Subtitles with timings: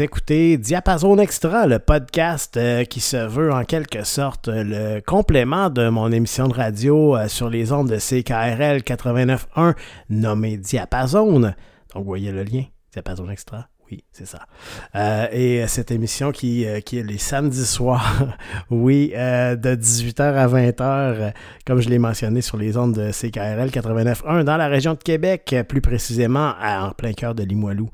[0.00, 5.88] Écoutez Diapason Extra, le podcast euh, qui se veut en quelque sorte le complément de
[5.88, 9.74] mon émission de radio euh, sur les ondes de CKRL 89.1
[10.10, 11.40] nommé Diapason.
[11.40, 13.68] Donc, voyez le lien, Diapason Extra.
[13.90, 14.40] Oui, c'est ça.
[14.94, 18.36] Euh, et cette émission qui, euh, qui est les samedis soirs,
[18.70, 21.32] oui, euh, de 18h à 20h,
[21.66, 25.56] comme je l'ai mentionné sur les ondes de CKRL 89.1 dans la région de Québec,
[25.68, 27.88] plus précisément en plein cœur de Limoilou.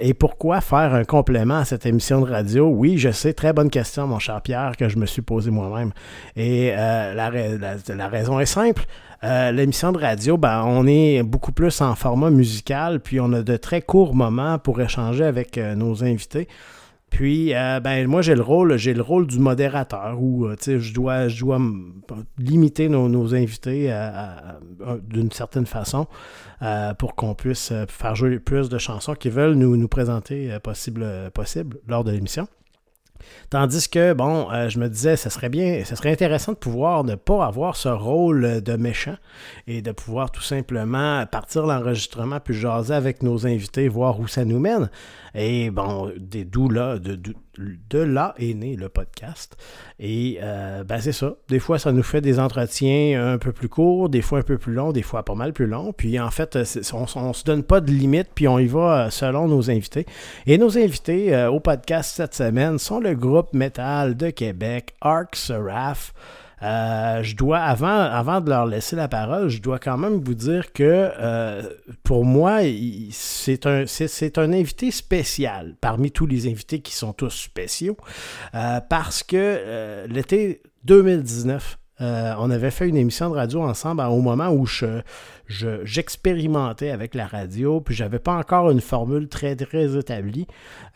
[0.00, 2.66] et pourquoi faire un complément à cette émission de radio?
[2.66, 5.92] Oui, je sais, très bonne question, mon cher Pierre, que je me suis posé moi-même.
[6.34, 8.84] Et la raison est simple.
[9.24, 13.42] Euh, l'émission de radio, ben, on est beaucoup plus en format musical, puis on a
[13.42, 16.48] de très courts moments pour échanger avec euh, nos invités.
[17.08, 21.28] Puis, euh, ben, moi, j'ai le rôle, j'ai le rôle du modérateur où, je dois,
[21.28, 21.58] je dois
[22.36, 23.96] limiter nos, invités
[25.08, 26.08] d'une certaine façon
[26.98, 31.78] pour qu'on puisse faire jouer plus de chansons qu'ils veulent nous, nous présenter possible, possible
[31.86, 32.48] lors de l'émission.
[33.50, 37.04] Tandis que, bon, euh, je me disais, ce serait bien, ce serait intéressant de pouvoir
[37.04, 39.16] ne pas avoir ce rôle de méchant
[39.66, 44.44] et de pouvoir tout simplement partir l'enregistrement puis jaser avec nos invités, voir où ça
[44.44, 44.90] nous mène.
[45.34, 47.34] Et bon, d'où là, de, de,
[47.92, 49.56] là est né le podcast.
[49.98, 51.34] Et euh, ben c'est ça.
[51.48, 54.58] Des fois, ça nous fait des entretiens un peu plus courts, des fois un peu
[54.58, 55.92] plus longs, des fois pas mal plus longs.
[55.92, 56.56] Puis en fait,
[56.92, 60.06] on, ne se donne pas de limite, puis on y va euh, selon nos invités.
[60.46, 65.36] Et nos invités euh, au podcast cette semaine sont le groupe métal de Québec, Arc
[65.36, 66.12] Seraph.
[66.62, 70.34] Euh, je dois, avant, avant de leur laisser la parole, je dois quand même vous
[70.34, 71.62] dire que euh,
[72.02, 72.60] pour moi,
[73.10, 77.96] c'est un, c'est, un invité spécial parmi tous les invités qui sont tous spéciaux
[78.54, 84.50] euh, parce que l'été 2019, on avait fait une émission de radio ensemble au moment
[84.50, 85.00] où je,
[85.48, 90.46] j'expérimentais avec la radio, puis j'avais pas encore une formule très, très établie.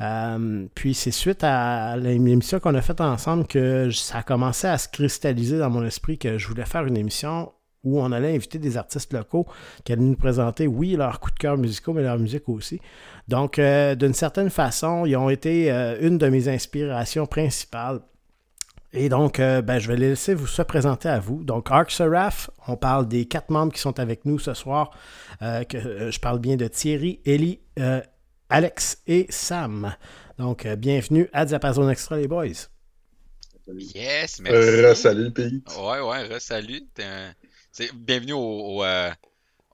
[0.00, 4.78] Euh, puis c'est suite à l'émission qu'on a faite ensemble que ça a commencé à
[4.78, 7.52] se cristalliser dans mon esprit que je voulais faire une émission
[7.82, 9.46] où on allait inviter des artistes locaux
[9.84, 12.78] qui allaient nous présenter, oui, leurs coups de cœur musicaux, mais leur musique aussi.
[13.26, 18.00] Donc, euh, d'une certaine façon, ils ont été euh, une de mes inspirations principales
[18.92, 21.44] et donc, euh, ben, je vais les laisser vous se présenter à vous.
[21.44, 24.90] Donc, Arc Seraph, on parle des quatre membres qui sont avec nous ce soir.
[25.42, 27.60] Euh, que, euh, je parle bien de Thierry, Ellie,
[28.48, 29.94] Alex et Sam.
[30.38, 32.66] Donc, bienvenue à Diapason Extra, les boys.
[33.72, 35.00] Yes, merci.
[35.00, 35.62] salut, pays.
[35.78, 36.82] Ouais, ouais, salut.
[37.94, 38.82] Bienvenue au,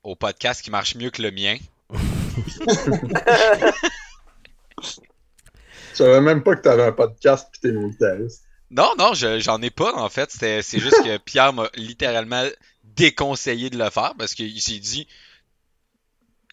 [0.03, 1.57] au, podcast qui marche mieux que le mien.
[5.93, 8.46] Je savais même pas que tu avais un podcast et t'es mon guitariste.
[8.71, 10.31] Non, non, j'en ai pas en fait.
[10.31, 12.45] C'est juste que Pierre m'a littéralement
[12.85, 15.07] déconseillé de le faire parce qu'il s'est dit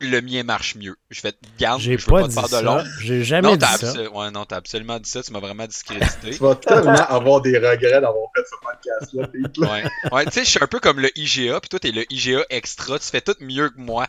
[0.03, 0.95] le mien marche mieux.
[1.09, 2.83] Je fais garde, je pas, pas te faire de long.
[3.01, 3.93] J'ai jamais dit ça.
[4.11, 5.23] Ouais, non, t'as absolument dit ça.
[5.23, 6.31] Tu m'as vraiment discrédité.
[6.31, 9.71] tu vas tellement avoir des regrets d'avoir fait ce podcast-là.
[9.71, 12.05] ouais, ouais tu sais, je suis un peu comme le IGA, puis toi, t'es le
[12.11, 12.99] IGA extra.
[12.99, 14.07] Tu fais tout mieux que moi.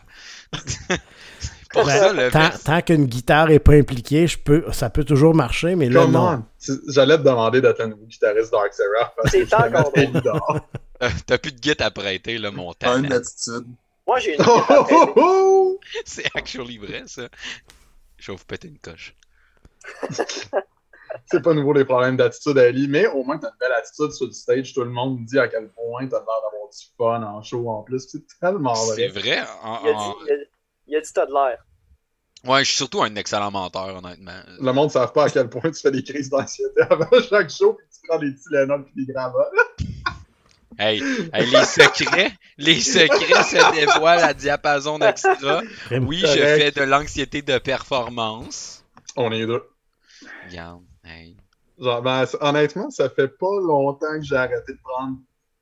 [1.75, 6.07] Ben, tant, qu'une guitare n'est pas impliquée, je peux, ça peut toujours marcher, mais là,
[6.07, 6.43] non.
[6.87, 9.13] J'allais te demander d'être un nouveau guitariste Dark Seraph.
[9.25, 9.91] C'est encore
[11.03, 12.97] euh, T'as plus de git à prêter, là, mon temps.
[12.97, 13.65] une attitude.
[14.07, 14.45] Moi, j'ai une
[15.15, 17.27] oh, C'est actually vrai, ça.
[18.17, 19.15] Je vais vous péter une coche.
[21.25, 24.27] c'est pas nouveau les problèmes d'attitude, Ali, mais au moins t'as une belle attitude sur
[24.27, 24.73] le stage.
[24.73, 27.83] Tout le monde dit à quel point t'as l'air d'avoir du fun en show en
[27.83, 28.07] plus.
[28.07, 28.95] C'est tellement vrai.
[28.95, 29.43] C'est vrai.
[29.83, 30.33] Il a dit
[31.13, 31.65] t'as de l'air.
[32.45, 34.39] Ouais, je suis surtout un excellent menteur, honnêtement.
[34.59, 37.49] Le monde ne savent pas à quel point tu fais des crises d'anxiété avant chaque
[37.49, 39.49] show et tu prends des Tylenol et des gravats.
[40.77, 45.61] Hey, les secrets, les secrets se dévoilent à diapason extra.
[45.89, 48.83] Oui, je fais de l'anxiété de performance.
[49.15, 49.63] On est deux.
[50.45, 51.37] Regarde, hey.
[51.79, 55.17] Genre, ben, honnêtement, ça fait pas longtemps que j'ai arrêté de prendre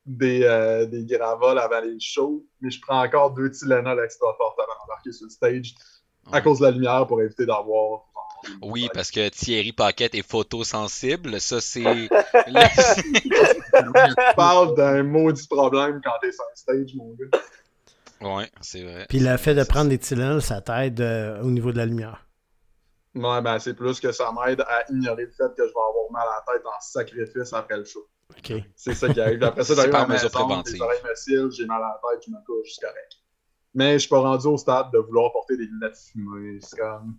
[0.05, 4.59] des, euh, des gravoles avant les shows, mais je prends encore deux Tylenol extra fortes
[4.59, 5.75] avant d'embarquer sur le stage
[6.31, 8.01] à cause de la lumière pour éviter d'avoir.
[8.61, 11.39] Oui, parce que Thierry Paquette est photosensible.
[11.39, 11.83] Ça, c'est.
[13.13, 13.29] tu
[14.35, 17.39] parles d'un maudit problème quand t'es sur un stage, mon gars.
[18.35, 19.05] Ouais, c'est vrai.
[19.09, 22.25] Puis le fait de prendre des Tylenol, ça t'aide euh, au niveau de la lumière.
[23.15, 26.11] Ouais, ben c'est plus que ça m'aide à ignorer le fait que je vais avoir
[26.11, 28.07] mal à la tête en sacrifice après le show.
[28.75, 29.43] C'est ça qui arrive.
[29.43, 30.27] Après ça, j'arrive à la maison,
[30.65, 33.17] les oreilles me j'ai mal à la tête, je me couche, c'est correct.
[33.73, 36.59] Mais je suis pas rendu au stade de vouloir porter des lunettes fumées.
[36.61, 37.15] C'est comme...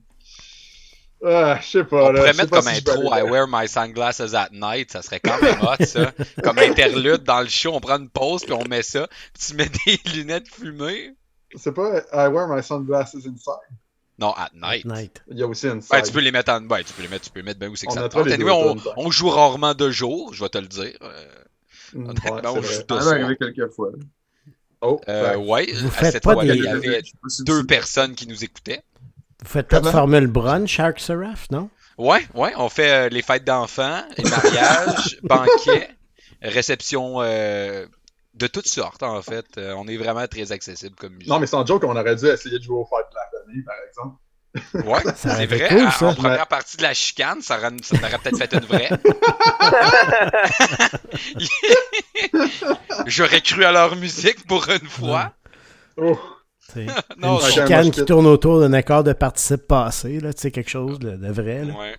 [1.25, 2.11] Ah, je sais pas.
[2.11, 5.59] On pourrait mettre comme intro I wear my sunglasses at night, ça serait quand même
[5.63, 6.13] hot, ça.
[6.43, 9.07] comme interlude dans le show, on prend une pause puis on met ça.
[9.33, 11.15] Puis tu mets des lunettes fumées.
[11.57, 13.79] C'est pas I wear my sunglasses inside.
[14.19, 15.23] Non, at night.
[15.29, 16.61] Il y a aussi une ben, tu peux les mettre en.
[16.61, 18.77] Ben, tu peux les mettre, tu peux les mettre ben où c'est que ça on,
[18.97, 20.97] on, joue rarement de jour, je vais te le dire.
[21.03, 21.25] Euh,
[21.95, 22.15] mm,
[22.45, 23.09] on joue de soir.
[23.09, 23.91] arrivé quelques fois.
[24.81, 25.67] Oh, euh, ouais,
[25.99, 27.03] à cette fois-là, il y avait
[27.41, 28.83] deux personnes qui nous écoutaient.
[29.43, 31.71] Vous faites pas de formule brunch, Shark Seraph, non?
[31.97, 35.91] Ouais, ouais, on fait euh, les fêtes d'enfants, les mariages, banquets,
[36.43, 37.87] réception euh,
[38.35, 39.47] de toutes sortes, en fait.
[39.59, 41.29] Euh, on est vraiment très accessible comme musique.
[41.29, 43.63] Non, mais sans joke, on aurait dû essayer de jouer aux fêtes de la famille,
[43.63, 44.17] par exemple.
[44.89, 45.69] Ouais, c'est vrai.
[45.69, 46.07] Cool, ça.
[46.09, 48.91] En première partie de la chicane, ça, aurait, peut-être fait une vraie.
[53.07, 55.33] J'aurais cru à leur musique pour une fois.
[55.97, 56.17] Oh.
[57.19, 60.71] non, une chicane qui tourne autour d'un accord de participe passé, là, tu sais, quelque
[60.71, 61.65] chose de, vrai.
[61.65, 61.75] Là.
[61.75, 61.97] Ouais.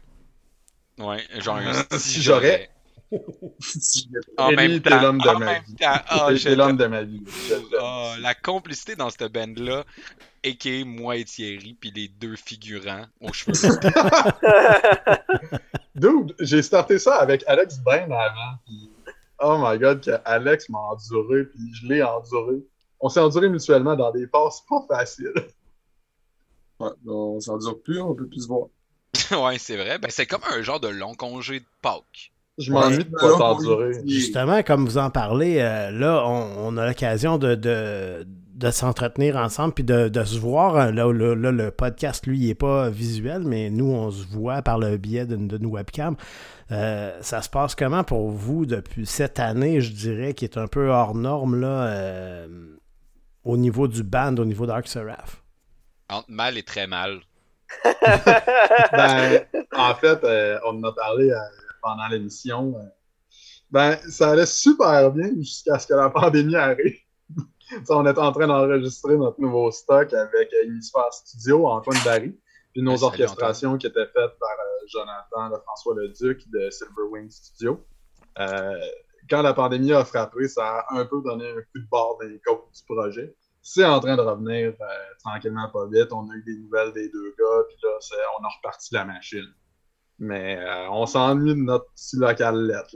[0.97, 1.59] Ouais, genre
[1.97, 2.69] si j'aurais.
[4.37, 5.75] En même temps, l'homme de, ma vie.
[6.55, 7.23] L'homme de ma vie.
[8.21, 9.85] La complicité dans cette band-là,
[10.43, 13.53] et moi et Thierry, puis les deux figurants aux cheveux.
[15.95, 18.57] Dude, j'ai starté ça avec Alex Bain avant.
[19.39, 22.63] Oh my god, que Alex m'a enduré, puis je l'ai enduré.
[22.99, 25.33] On s'est enduré mutuellement dans des passes pas faciles.
[26.77, 28.67] Ouais, on s'endure plus, on peut plus se voir.
[29.31, 29.97] ouais, c'est vrai.
[29.97, 32.33] Ben, c'est comme un genre de long congé de Pâques.
[32.57, 33.91] Je m'ennuie de pas s'endurer.
[34.07, 39.83] Justement, comme vous en parlez, euh, là, on, a l'occasion de, de, s'entretenir ensemble puis
[39.83, 40.91] de, se voir.
[40.91, 44.77] Là, là, le podcast, lui, il n'est pas visuel, mais nous, on se voit par
[44.77, 46.15] le biais de, nos webcams.
[46.71, 50.67] Euh, ça se passe comment pour vous depuis cette année, je dirais, qui est un
[50.67, 52.47] peu hors norme là, euh,
[53.43, 55.43] au niveau du band, au niveau d'Arc Seraph?
[56.09, 57.19] Entre mal et très mal.
[57.83, 59.41] ben,
[59.75, 60.19] en fait,
[60.65, 61.33] on en a parlé
[61.85, 62.75] pendant l'émission.
[62.75, 62.89] Euh,
[63.69, 66.97] ben, ça allait super bien jusqu'à ce que la pandémie arrive.
[67.89, 72.35] on était en train d'enregistrer notre nouveau stock avec Hémisphère Studio, Antoine Barry,
[72.73, 77.85] puis nos orchestrations qui étaient faites par euh, Jonathan François Leduc de Silverwing Studio.
[78.39, 78.79] Euh,
[79.29, 82.27] quand la pandémie a frappé, ça a un peu donné un coup de barre dans
[82.27, 83.35] les côtes du projet.
[83.61, 84.73] C'est en train de revenir
[85.23, 86.11] tranquillement pas vite.
[86.11, 87.89] On a eu des nouvelles des deux gars, puis là,
[88.39, 89.51] on a reparti la machine.
[90.19, 92.95] Mais euh, on s'ennuie de notre petit local lettre.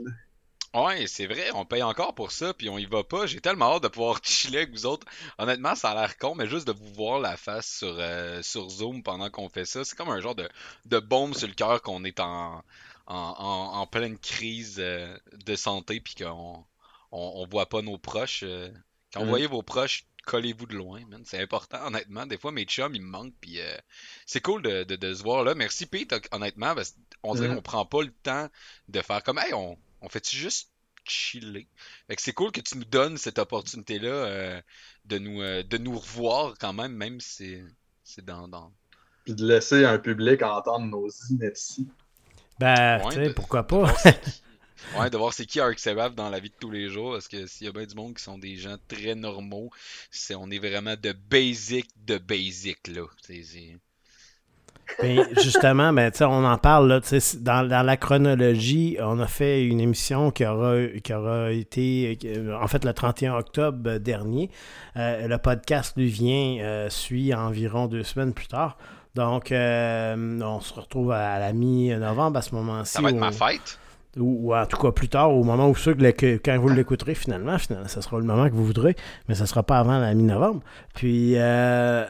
[0.72, 3.26] Ouais, c'est vrai, on paye encore pour ça, puis on y va pas.
[3.26, 5.06] J'ai tellement hâte de pouvoir chiller avec vous autres.
[5.38, 8.68] Honnêtement, ça a l'air con, mais juste de vous voir la face sur, euh, sur
[8.70, 10.48] Zoom pendant qu'on fait ça, c'est comme un genre de,
[10.86, 12.62] de bombe sur le cœur qu'on est en,
[13.06, 15.12] en, pleine crise euh,
[15.44, 16.64] de santé, puis qu'on
[17.10, 18.44] on, voit pas nos proches.
[19.12, 19.28] quand vous mm.
[19.28, 21.22] voyez vos proches collez-vous de loin, man.
[21.24, 22.24] C'est important, honnêtement.
[22.24, 23.76] Des fois, mes chums, ils me manquent, puis euh,
[24.26, 25.56] c'est cool de, de, se voir là.
[25.56, 27.56] Merci, Pete, honnêtement, parce qu'on dirait mm.
[27.56, 28.48] qu'on prend pas le temps
[28.88, 30.70] de faire comme, hey, on, on fait-tu juste
[31.02, 31.66] chiller?
[32.06, 34.62] Fait que c'est cool que tu nous donnes cette opportunité-là euh,
[35.06, 37.58] de, nous, euh, de nous revoir quand même, même si
[38.04, 38.72] c'est dans, dans...
[39.24, 41.88] Puis de laisser un public entendre nos inepties.
[42.60, 43.92] Ben, tu sais, pourquoi pas?
[44.98, 45.78] Ouais, de voir c'est qui Arc
[46.14, 47.12] dans la vie de tous les jours.
[47.12, 49.70] Parce que s'il y a bien du monde qui sont des gens très normaux,
[50.10, 53.02] c'est on est vraiment de basic de basic là.
[55.00, 57.00] Ben, justement, ben, on en parle là,
[57.38, 62.18] dans, dans la chronologie, on a fait une émission qui aura, qui aura été
[62.60, 64.50] en fait le 31 octobre dernier.
[64.96, 68.76] Euh, le podcast lui vient, euh, suit environ deux semaines plus tard.
[69.14, 72.92] Donc, euh, on se retrouve à, la mi-novembre à ce moment-ci.
[72.92, 73.78] Ça va être ma fête
[74.18, 77.58] ou, en tout cas plus tard, au moment où ceux que, quand vous l'écouterez finalement,
[77.58, 78.96] finalement, ce sera le moment que vous voudrez,
[79.28, 80.62] mais ce ne sera pas avant la mi-novembre.
[80.94, 82.04] Puis euh,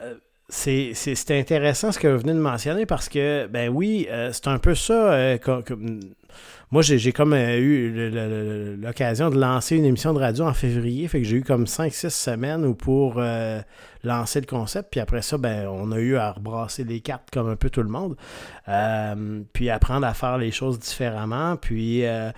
[0.49, 4.59] c'est intéressant ce que vous venez de mentionner parce que, ben oui, euh, c'est un
[4.59, 5.13] peu ça.
[5.13, 5.39] Euh,
[6.71, 11.27] moi, j'ai comme eu l'occasion de lancer une émission de radio en février, fait que
[11.27, 13.21] j'ai eu comme 5-6 semaines pour
[14.05, 14.91] lancer le concept.
[14.91, 17.83] Puis après ça, ben, on a eu à rebrasser les cartes comme un peu tout
[17.83, 18.17] le monde.
[18.69, 21.57] Euh, puis apprendre à faire les choses différemment.
[21.57, 22.31] Puis euh,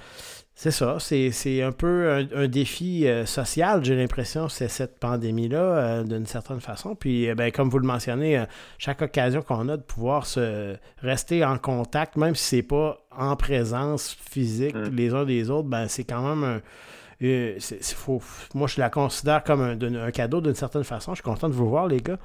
[0.63, 6.25] c'est ça, c'est un peu un, défi euh, social, j'ai l'impression, c'est cette pandémie-là, d'une
[6.25, 6.95] certaine façon.
[6.95, 8.45] Puis, ben, comme vous le mentionnez,
[8.79, 13.35] chaque occasion qu'on a de pouvoir se rester en contact, même si c'est pas en
[13.35, 14.95] présence physique mm.
[14.95, 16.61] les uns des autres, ben, c'est quand même un,
[18.55, 21.13] moi, je la considère comme un, cadeau d'une certaine façon.
[21.13, 22.19] Je suis content de vous voir, les gars.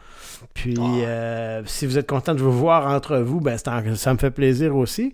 [0.53, 4.31] Puis, euh, si vous êtes content de vous voir entre vous, ben, ça me fait
[4.31, 5.11] plaisir aussi.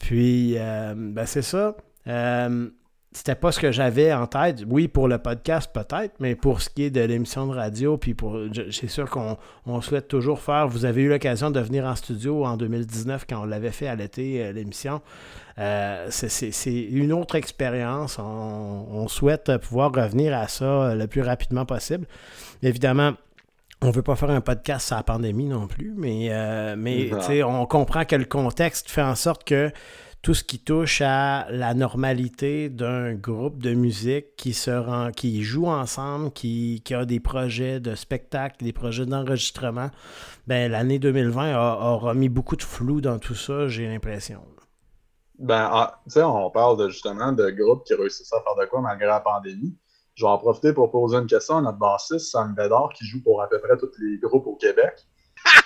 [0.00, 1.76] Puis, euh, ben, c'est ça.
[2.06, 2.68] Euh,
[3.12, 4.64] c'était pas ce que j'avais en tête.
[4.66, 8.12] Oui, pour le podcast peut-être, mais pour ce qui est de l'émission de radio, puis
[8.12, 8.36] pour,
[8.72, 10.66] c'est sûr qu'on souhaite toujours faire.
[10.66, 13.94] Vous avez eu l'occasion de venir en studio en 2019 quand on l'avait fait à
[13.94, 15.00] l'été, l'émission.
[15.58, 18.18] Euh, c'est une autre expérience.
[18.18, 22.08] On, souhaite pouvoir revenir à ça le plus rapidement possible.
[22.62, 23.12] Évidemment,
[23.84, 27.10] on veut pas faire un podcast sur la pandémie non plus, mais, euh, mais
[27.44, 29.70] on comprend que le contexte fait en sorte que
[30.24, 35.42] tout ce qui touche à la normalité d'un groupe de musique qui se rend, qui
[35.42, 39.90] joue ensemble, qui, a des projets de spectacle, des projets d'enregistrement,
[40.46, 44.40] ben l'année 2020 aura mis beaucoup de flou dans tout ça, j'ai l'impression.
[45.38, 49.20] Ben, ah, on parle justement de groupes qui réussissent à faire de quoi malgré la
[49.20, 49.76] pandémie.
[50.14, 53.22] Je vais en profiter pour poser une question à notre bassiste, Sam Bédard, qui joue
[53.22, 55.06] pour à peu près tous les groupes au Québec.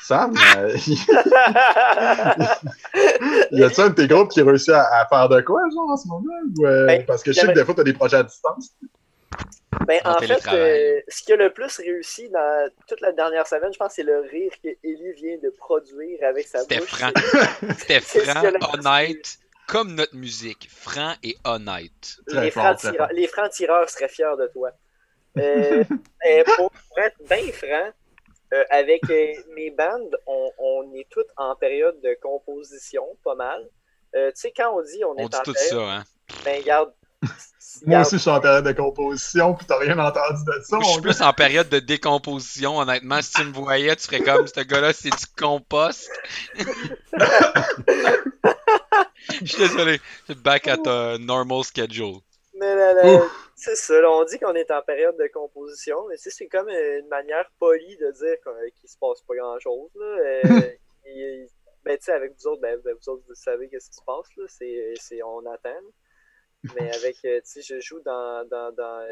[0.03, 0.77] Sam, euh,
[3.53, 6.09] y a-t-il un de tes groupes qui réussit à, faire de quoi, genre, en ce
[6.09, 6.33] moment?
[6.61, 8.71] Euh, ben, parce que je sais que des fois, tu as des projets à distance?
[9.87, 13.73] Ben, en, fait, euh, ce qui a le plus réussi dans toute la dernière semaine,
[13.73, 17.03] je pense, c'est le rire que Ellie vient de produire avec sa bouche.
[17.79, 18.43] C'était franc,
[18.73, 22.19] honnête, comme notre musique, franc et honnête.
[22.29, 22.51] Les
[23.27, 24.71] francs-tireurs seraient fiers de toi.
[25.39, 25.85] Euh,
[26.57, 27.91] pour être bien franc,
[28.53, 33.63] euh, avec euh, mes bandes, on, on, est toutes en période de composition, pas mal.
[34.15, 36.05] tu sais, quand on dit on est on dit tout ça, hein?
[36.45, 36.93] Ben, regarde.
[37.87, 40.79] Moi aussi, je suis en période de composition, puis t'as rien entendu de ça.
[40.81, 43.21] je suis plus en période de décomposition, honnêtement.
[43.21, 46.09] Si tu me voyais, tu ferais comme ce gars-là, c'est du compost.
[49.43, 50.01] Je suis désolé.
[50.37, 52.21] Back at a normal schedule.
[53.59, 54.11] C'est ça.
[54.11, 58.11] on dit qu'on est en période de composition, mais c'est comme une manière polie de
[58.13, 58.37] dire
[58.79, 59.91] qu'il se passe pas grand-chose.
[59.97, 60.43] Euh,
[61.85, 64.05] ben, tu sais, avec vous autres, ben, ben, vous autres, vous savez qu'est-ce qui se
[64.07, 64.29] passe.
[64.37, 64.45] Là.
[64.97, 65.81] C'est, on attend.
[66.77, 69.07] Mais avec, euh, tu sais, je joue dans, dans, dans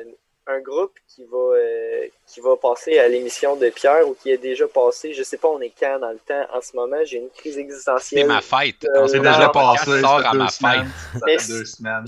[0.47, 4.39] un groupe qui va, euh, qui va passer à l'émission de Pierre ou qui est
[4.39, 5.13] déjà passé.
[5.13, 6.47] Je sais pas, on est quand dans le temps?
[6.53, 8.23] En ce moment, j'ai une crise existentielle.
[8.23, 8.85] C'est ma fête.
[8.85, 10.03] Euh, on s'est déjà passé.
[10.05, 11.49] à ma fête.
[11.49, 12.07] deux semaines.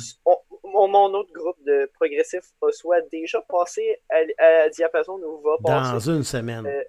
[0.73, 5.93] Mon autre groupe de progressifs soit déjà passé à, Diapason ou va passer.
[5.93, 6.67] Dans une semaine.
[6.67, 6.85] Euh,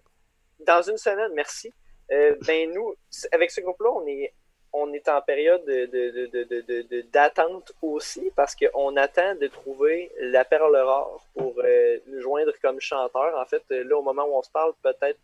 [0.65, 1.73] dans une semaine, merci.
[2.09, 2.95] ben nous,
[3.31, 4.33] avec ce groupe-là, on est
[4.73, 5.63] on est en période
[7.11, 12.21] d'attente de, de, aussi parce qu'on attend de trouver la perle rare pour euh, nous
[12.21, 13.37] joindre comme chanteur.
[13.39, 15.19] En fait, là, au moment où on se parle, peut-être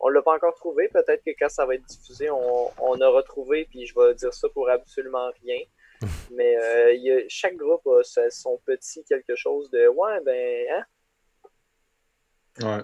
[0.00, 0.88] on l'a pas encore trouvé.
[0.88, 4.34] Peut-être que quand ça va être diffusé, on, on aura trouvé, puis je vais dire
[4.34, 5.60] ça pour absolument rien.
[6.30, 10.84] Mais euh, y a, chaque groupe a son petit quelque chose de Ouais, ben, hein?
[12.62, 12.82] Ouais.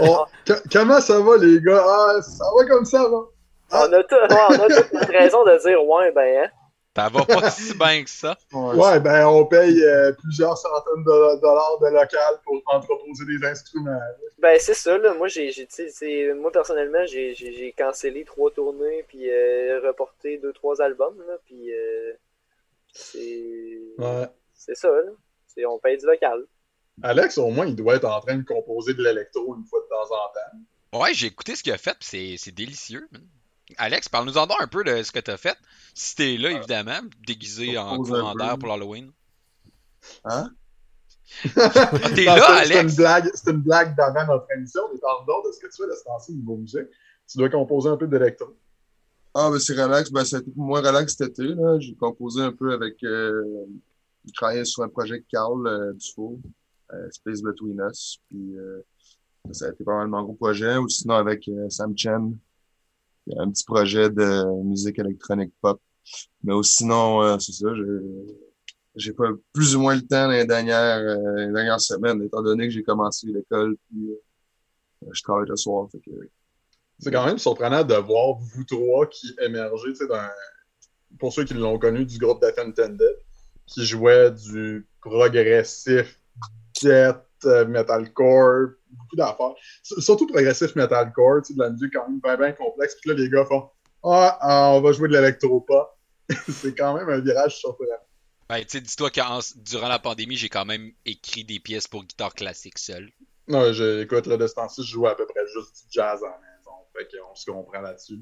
[0.00, 0.24] Oh,
[0.72, 1.84] comment ça va, les gars?
[1.84, 3.18] Ah, ça va comme ça, va?
[3.72, 6.50] On a, tout, on a toute une raison de dire ouais, ben, hein?
[6.96, 8.38] Ça va pas si bien que ça.
[8.52, 14.00] Ouais, ben, on paye euh, plusieurs centaines de dollars de local pour entreposer des instruments.
[14.38, 15.12] Ben, c'est ça, là.
[15.12, 15.52] Moi, j'ai,
[16.40, 22.14] moi personnellement, j'ai cancellé trois tournées, puis euh, reporté deux, trois albums, là, puis euh,
[22.94, 23.78] c'est.
[23.98, 24.28] Ouais.
[24.54, 25.68] C'est ça, là.
[25.68, 26.46] On paye du local.
[27.02, 29.88] Alex, au moins, il doit être en train de composer de l'électro une fois de
[29.88, 31.02] temps en temps.
[31.02, 33.06] Ouais, j'ai écouté ce qu'il a fait, c'est délicieux.
[33.78, 35.56] Alex, parle-nous en un peu de ce que tu as fait.
[35.94, 39.10] Si t'es là, évidemment, déguisé en commandeur pour l'Halloween.
[40.24, 40.50] Hein?
[41.42, 41.50] t'es
[42.24, 42.70] là, Alex?
[42.74, 44.82] C'est une blague, c'est une blague d'avant notre émission.
[44.90, 46.86] On est en dehors de ce que tu fais de ce temps-ci niveau musique.
[47.28, 48.56] Tu dois composer un peu d'électro.
[49.34, 50.10] Ah, ben c'est relax.
[50.10, 51.54] Ben, ça a été moins relax cet été.
[51.80, 53.02] J'ai composé un peu avec.
[53.02, 53.66] Euh,
[54.26, 56.40] je travaillais sur un projet de Carl euh, Dufault,
[56.92, 58.18] euh, Space Between Us.
[58.28, 58.80] Puis euh,
[59.52, 60.76] ça a été pas mal mon gros projet.
[60.76, 62.36] Ou sinon avec euh, Sam Chen,
[63.36, 65.80] un petit projet de musique électronique pop.
[66.42, 67.68] Mais sinon, euh, c'est ça,
[68.94, 72.72] j'ai pas plus ou moins le temps les dernières, euh, dernières semaines, étant donné que
[72.72, 75.88] j'ai commencé l'école, puis euh, je travaille le soir.
[75.92, 76.10] Que...
[77.00, 80.06] C'est quand même surprenant de voir vous trois qui émergez, sais,
[81.18, 83.16] pour ceux qui l'ont connu, du groupe Death Intended,
[83.66, 86.20] qui jouait du progressif
[86.80, 89.54] jet, metalcore, beaucoup d'affaires.
[89.82, 92.96] Surtout progressif metalcore, tu sais, de la musique quand même bien, bien complexe.
[93.00, 93.70] Puis là, les gars font
[94.04, 95.96] ah, ah, on va jouer de l'électropop.
[96.48, 97.92] c'est quand même un virage surprenant.
[98.48, 102.04] Ben, tu sais, dis-toi que durant la pandémie, j'ai quand même écrit des pièces pour
[102.04, 103.10] guitare classique seul.
[103.48, 106.26] Non, écoute, là, de ce temps-ci, je joue à peu près juste du jazz à
[106.26, 106.70] la maison.
[106.96, 108.20] Fait qu'on se comprend là-dessus.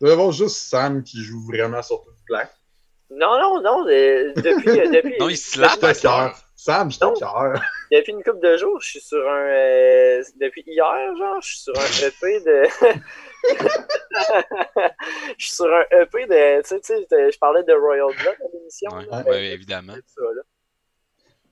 [0.00, 2.50] Tu vas voir juste Sam qui joue vraiment sur tout black.
[3.10, 3.84] Non, non, non.
[3.84, 5.18] depuis, euh, depuis.
[5.18, 6.38] non, il slappe à cœur.
[6.62, 7.62] Sam, je cœur.
[7.90, 9.46] Depuis une couple de jours, je suis sur un.
[9.46, 12.64] Euh, depuis hier, genre, je suis sur un EP de.
[15.38, 16.60] je suis sur un EP de.
[16.60, 18.90] Tu sais, je parlais de Royal Blood à l'émission.
[18.92, 19.94] Oui, ouais, évidemment.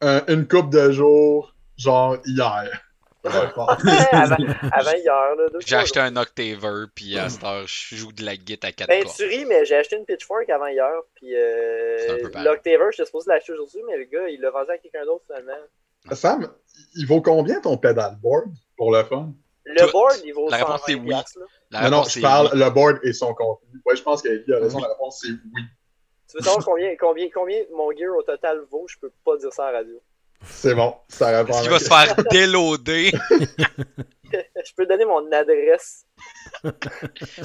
[0.03, 2.88] une couple de jours, genre hier.
[4.73, 5.37] avant, hier.
[5.67, 8.89] J'ai acheté un Octaver, puis à cette heure, je joue de la guitare à 4
[8.89, 13.31] ben, tu ris, mais j'ai acheté une Pitchfork avant hier, puis euh, l'Octaver, j'étais supposé
[13.31, 15.53] l'acheter aujourd'hui, mais le gars, il l'a vendu à quelqu'un d'autre finalement.
[16.13, 16.49] Sam,
[16.95, 19.33] il vaut combien ton pedalboard pour le fun?
[19.65, 21.15] Le board, il vaut La réponse c'est oui.
[21.73, 23.81] non, non, je parle le board et son contenu.
[23.85, 24.79] Ouais, je pense qu'il a raison.
[24.79, 25.63] La réponse c'est oui.
[26.31, 28.87] Tu veux savoir combien, combien, combien mon gear au total vaut?
[28.87, 30.01] Je peux pas dire ça à la radio.
[30.45, 31.61] C'est bon, ça répond.
[31.61, 33.13] Qu'il va se faire déloader?
[34.31, 36.05] je peux donner mon adresse.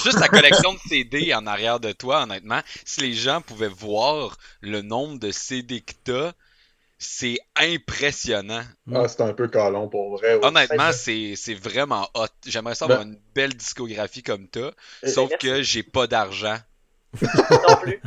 [0.04, 4.38] Juste la collection de CD en arrière de toi, honnêtement, si les gens pouvaient voir
[4.62, 6.32] le nombre de CD que t'as,
[6.98, 8.64] c'est impressionnant.
[8.94, 10.40] Ah, c'est un peu calon pour vrai.
[10.42, 12.28] Honnêtement, c'est vraiment hot.
[12.46, 14.72] J'aimerais ça avoir ben- une belle discographie comme toi,
[15.06, 16.58] sauf que j'ai pas d'argent.
[17.22, 18.02] non plus.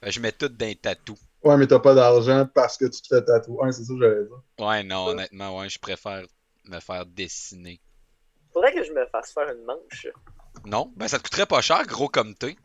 [0.00, 1.18] Ben, je mets tout dans les tatous.
[1.44, 3.70] Ouais, mais t'as pas d'argent parce que tu te fais tatouer.
[3.72, 4.42] c'est ça que j'allais dire.
[4.58, 6.24] Ouais, non, honnêtement, ouais, je préfère
[6.64, 7.80] me faire dessiner.
[8.52, 10.06] Faudrait que je me fasse faire une manche.
[10.64, 12.56] Non, ben ça te coûterait pas cher, gros comme t'es.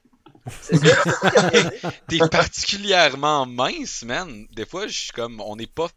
[2.07, 4.47] T'es particulièrement mince, man.
[4.51, 5.87] Des fois, je suis comme, on n'est pas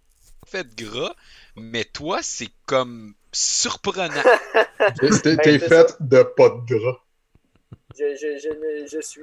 [0.47, 1.15] fait de gras,
[1.57, 4.23] mais toi, c'est comme surprenant.
[5.23, 6.99] T'es ben, fait de pas de gras.
[7.97, 9.23] Je, je, je, je suis.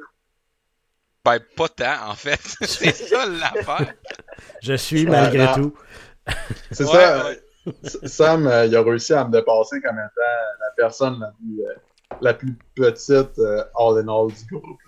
[1.30, 2.40] Ben, pas tant, en fait.
[2.62, 3.94] c'est ça l'affaire.
[4.62, 5.74] Je suis malgré tout.
[6.72, 7.32] C'est ça.
[8.06, 10.22] Sam, euh, il a réussi à me dépasser comme étant
[10.60, 11.74] la personne la plus, euh,
[12.22, 14.80] la plus petite euh, all in all du groupe.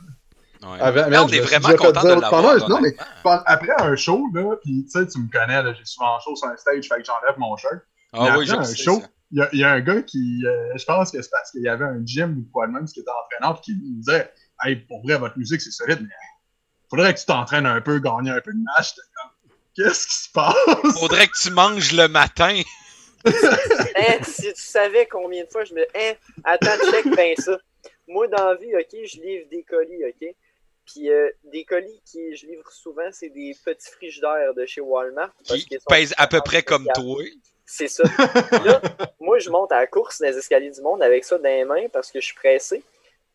[0.63, 1.17] Ouais.
[1.17, 2.69] on est vraiment content de l'avoir.
[2.69, 6.19] Non, mais après un show, là, puis tu sais, tu me connais, j'ai souvent un
[6.19, 7.81] show sur un stage, fait que j'enlève mon shirt.
[8.13, 10.43] Ah, oui, après un show, il y, y, a un gars qui,
[10.75, 12.99] je pense que c'est parce qu'il y avait un gym ou quoi de même, qui
[12.99, 14.31] était entraînant, puis qui me disait
[14.63, 16.13] Hey, pour vrai, votre musique, c'est solide, mais
[16.91, 18.93] faudrait que tu t'entraînes un peu, gagner un peu de match.
[19.73, 20.99] Qu'est-ce qui se passe?
[20.99, 22.61] Faudrait que tu manges le matin.
[23.25, 25.87] hein, si tu savais combien de fois je me.
[25.95, 27.57] Hein, attends, check bien ça.
[28.07, 30.35] Moi, dans la vie, OK, je livre des colis, OK?
[30.85, 35.31] Puis euh, des colis qui je livre souvent, c'est des petits frigidaires de chez Walmart.
[35.45, 37.23] Qui pèsent à peu près comme toi.
[37.65, 38.03] C'est ça.
[38.65, 38.81] Là,
[39.21, 41.63] moi, je monte à la course dans les escaliers du monde avec ça dans les
[41.63, 42.83] mains parce que je suis pressé.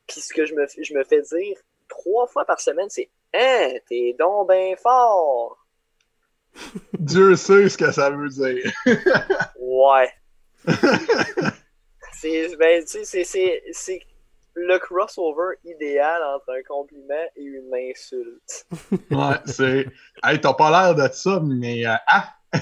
[0.07, 1.57] Puis ce que je me, je me fais dire
[1.88, 5.59] trois fois par semaine, c'est Hein, t'es donc bien fort.
[6.99, 8.72] Dieu sait ce que ça veut dire.
[9.61, 10.11] ouais.
[12.12, 14.01] c'est ben, c'est
[14.55, 18.66] le crossover idéal entre un compliment et une insulte.
[19.11, 19.87] ouais, c'est.
[20.25, 21.87] Hey, t'as pas l'air de ça, mais.
[21.87, 22.33] Euh, ah!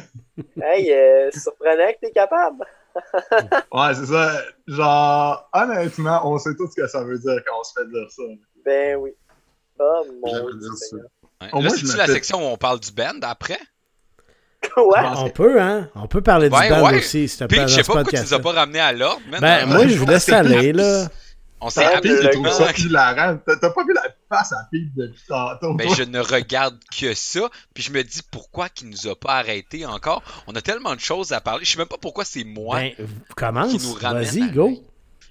[0.61, 2.65] hey, euh, surprenant que t'es capable.
[3.73, 4.41] ouais, c'est ça.
[4.67, 8.11] Genre, honnêtement, on sait tout ce que ça veut dire quand on se fait dire
[8.11, 8.23] ça.
[8.65, 9.15] Ben oui.
[9.79, 10.71] Oh mon dieu.
[11.41, 11.63] Ouais.
[11.63, 13.59] Là, c'est la section où on parle du band après?
[14.77, 14.99] Ouais.
[15.17, 15.91] On peut, hein?
[15.95, 17.69] On peut parler du band aussi, s'il te plaît.
[17.69, 19.21] je sais pas pourquoi tu nous as pas ramené à l'ordre.
[19.41, 21.09] Ben, moi, je vous laisse aller, là.
[21.61, 22.21] On s'est appelé.
[22.21, 23.39] J'ai trouvé ça hilarant.
[23.47, 25.75] T'as pas vu la face à Pete depuis tantôt?
[25.75, 27.49] Ben, je ne regarde que ça.
[27.73, 30.23] Puis je me dis pourquoi qu'il nous a pas arrêté encore.
[30.47, 31.65] On a tellement de choses à parler.
[31.65, 32.93] Je sais même pas pourquoi c'est moi ben,
[33.35, 33.73] commence.
[33.73, 34.25] qui nous ramène.
[34.25, 34.73] Vas-y, go.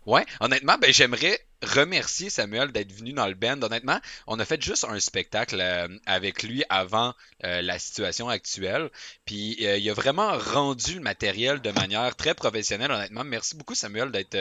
[0.06, 3.62] Ouais, honnêtement, ben, j'aimerais remercier Samuel d'être venu dans le band.
[3.62, 8.90] Honnêtement, on a fait juste un spectacle euh, avec lui avant euh, la situation actuelle.
[9.26, 13.24] Puis euh, il a vraiment rendu le matériel de manière très professionnelle, honnêtement.
[13.24, 14.38] Merci beaucoup, Samuel, d'être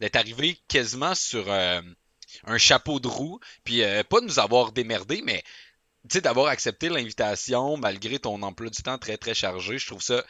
[0.00, 3.40] d'être arrivé quasiment sur un chapeau de roue.
[3.64, 5.42] Puis pas de nous avoir démerdé, mais
[6.04, 9.78] d'avoir accepté l'invitation malgré ton emploi du temps très très chargé.
[9.78, 10.24] Je trouve ça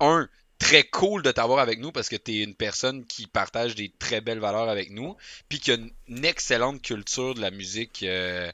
[0.00, 3.74] un très cool de t'avoir avec nous parce que tu es une personne qui partage
[3.74, 5.16] des très belles valeurs avec nous,
[5.48, 8.50] puis qui a une, excellente culture de la musique, euh,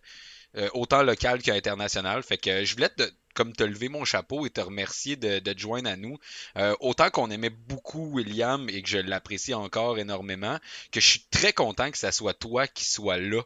[0.57, 2.23] euh, autant locale qu'internationale.
[2.23, 3.03] Fait que je voulais te,
[3.35, 6.19] comme te lever mon chapeau et te remercier de, te joindre à nous.
[6.57, 10.59] Euh, autant qu'on aimait beaucoup William et que je l'apprécie encore énormément,
[10.93, 13.43] que je suis très content que ça soit toi qui sois là.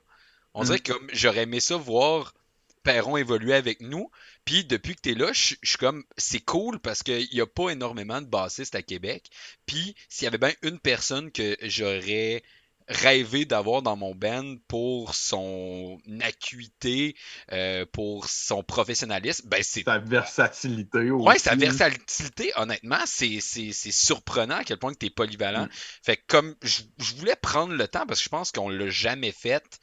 [0.54, 0.82] On dirait mm.
[0.82, 2.34] que j'aurais aimé ça voir
[2.82, 4.10] Perron évoluer avec nous.
[4.48, 7.46] Puis depuis que tu es là, je suis comme, c'est cool parce qu'il n'y a
[7.46, 9.28] pas énormément de bassistes à Québec.
[9.66, 12.42] Puis s'il y avait bien une personne que j'aurais
[12.88, 17.14] rêvé d'avoir dans mon band pour son acuité,
[17.52, 19.82] euh, pour son professionnalisme, ben c'est...
[19.82, 21.28] Sa versatilité aussi.
[21.28, 25.66] Ouais, sa versatilité, honnêtement, c'est surprenant à quel point tu es polyvalent.
[25.66, 25.70] Mm.
[26.02, 26.80] Fait que comme, je,
[27.16, 29.78] voulais prendre le temps parce que je pense qu'on l'a jamais fait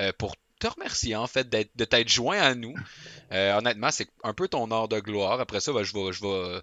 [0.00, 2.74] euh, pour te remercier en fait de t'être joint à nous.
[3.32, 5.40] Euh, honnêtement, c'est un peu ton heure de gloire.
[5.40, 6.60] Après ça, ben, je vais, je vais,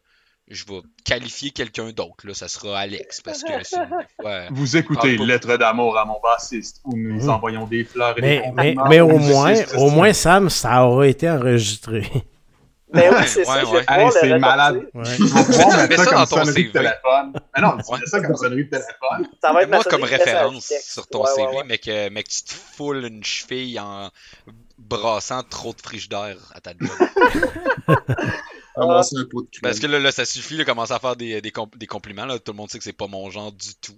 [0.48, 2.26] je vais qualifier quelqu'un d'autre.
[2.26, 7.30] Là, ça sera Alex parce que vous écoutez Lettre d'amour à mon bassiste où nous
[7.30, 8.18] envoyons des fleurs.
[8.18, 12.10] Et mais, des mais, mais au moins, au moins Sam, ça aura été enregistré.
[12.96, 13.62] Mais oui, c'est ça.
[14.12, 14.88] c'est malade.
[14.94, 15.04] Ouais.
[15.16, 16.64] Tu vas mettre ça, dans ton CV.
[16.66, 17.34] De téléphone.
[17.56, 19.30] Mais non, tu mets ça comme sonnerie de téléphone.
[19.42, 22.54] Ça va être moi comme référence sur ton CV, mais que, mais que tu te
[22.54, 24.10] foules une cheville en
[24.78, 26.90] brassant trop de frigidaire à ta job.
[28.78, 31.54] un pot de Parce que là, là ça suffit de commencer à faire des, des,
[31.76, 32.26] des compliments.
[32.26, 32.40] Là.
[32.40, 33.98] Tout le monde sait que c'est pas mon genre du tout.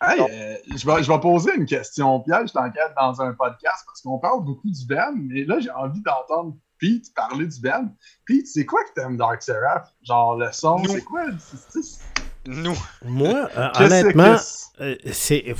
[0.00, 4.00] Hey, euh, je, vais, je vais poser une question piège, t'enquête dans un podcast parce
[4.00, 7.88] qu'on parle beaucoup du band, mais là, j'ai envie d'entendre Pete parler du band.
[8.24, 9.88] Pete, c'est quoi que t'aimes Dark Seraph?
[10.02, 11.24] Genre, le son, c'est quoi?
[12.46, 12.78] Nous.
[13.04, 14.36] Moi, euh, honnêtement,
[14.80, 15.54] euh, c'est.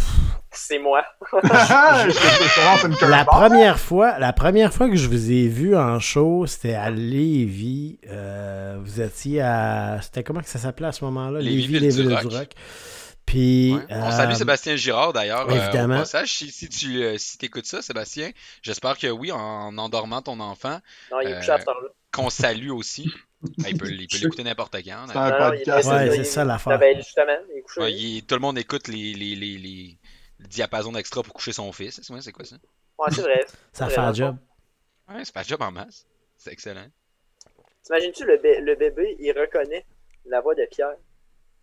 [0.51, 1.05] C'est moi.
[1.43, 6.91] la première fois, la première fois que je vous ai vu en show, c'était à
[6.91, 7.99] Lévis.
[8.09, 11.41] Euh, vous étiez à, c'était comment que ça s'appelait à ce moment-là?
[11.41, 12.55] Lévis, Lévis, du Rock.
[13.29, 15.51] Puis, On salue Sébastien Girard d'ailleurs.
[15.51, 16.03] Évidemment.
[16.05, 18.31] si, si tu si écoutes ça, Sébastien,
[18.63, 20.81] j'espère que oui, en, endormant ton enfant.
[21.13, 21.65] Non, il est plus à là
[22.11, 23.13] Qu'on salue aussi.
[23.59, 25.07] il peut l'écouter n'importe quand.
[25.09, 25.89] C'est un podcast.
[25.91, 26.79] Ouais, c'est ça l'affaire.
[26.79, 29.99] tout le monde écoute les, les, les, les
[30.41, 32.01] diapasons d'extra pour coucher son fils.
[32.03, 32.57] C'est quoi ça?
[32.99, 33.45] Ouais, c'est vrai.
[33.73, 34.37] Ça fait un job.
[35.09, 36.07] Ouais, ça fait un job en masse.
[36.37, 36.87] C'est excellent.
[37.83, 39.87] T'imagines-tu, le, le bébé, il reconnaît
[40.27, 40.97] la voix de Pierre?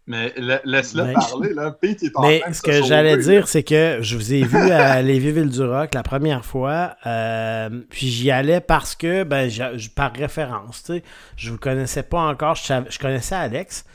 [0.08, 0.34] Mais
[0.65, 1.72] laisse-le parler, là.
[1.72, 5.02] Pete est en Mais ce que j'allais dire, c'est que je vous ai vu à
[5.02, 9.50] Lévis-Ville-du-Roc la première fois, euh, puis j'y allais parce que, ben,
[9.96, 11.04] par référence, tu sais,
[11.38, 13.86] je vous connaissais pas encore, je, connaissais Alex,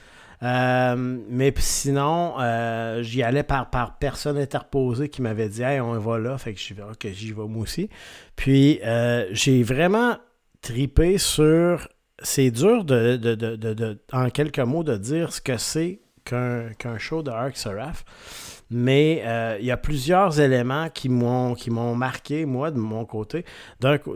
[0.42, 0.96] euh,
[1.28, 6.18] mais sinon, euh, j'y allais par, par personne interposée qui m'avait dit, hey, on va
[6.18, 7.88] là, fait que j'y vais, que j'y vais moi aussi.
[8.34, 8.80] Puis,
[9.30, 10.16] j'ai vraiment
[10.60, 11.86] tripé sur
[12.22, 16.98] c'est dur de, de, de, de, en quelques mots, de dire ce que c'est qu'un
[16.98, 18.04] show de Arc Seraph.
[18.70, 23.04] Mais euh, il y a plusieurs éléments qui m'ont qui m'ont marqué, moi, de mon
[23.04, 23.44] côté.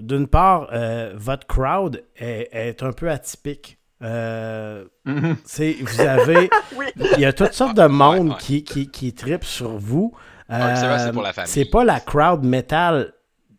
[0.01, 3.79] D'une part, euh, votre crowd est, est, un peu atypique.
[4.03, 5.83] Euh, mm-hmm.
[5.83, 6.51] Vous avez.
[7.17, 10.15] Il y a toutes sortes de monde qui, qui, qui tripent sur vous.
[11.47, 13.13] c'est pas la crowd metal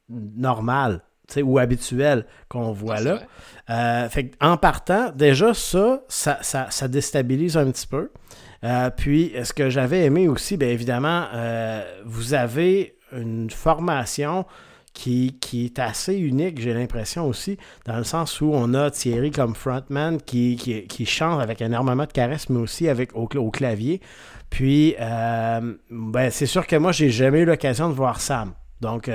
[0.08, 1.02] normale
[1.44, 3.20] ou habituelle qu'on voit là.
[3.70, 8.12] Euh, fait en partant, déjà ça ça, ça, déstabilise un petit peu.
[8.64, 14.46] Euh, puis, ce que j'avais aimé aussi, bien évidemment, euh, vous avez une formation
[14.94, 19.30] qui, qui est assez unique, j'ai l'impression aussi, dans le sens où on a Thierry
[19.30, 24.00] comme frontman qui, qui, chante avec énormément de caresses, mais aussi avec au, clavier.
[24.50, 28.54] Puis, ben, c'est sûr que moi, j'ai jamais eu l'occasion de voir Sam.
[28.86, 29.10] Donc,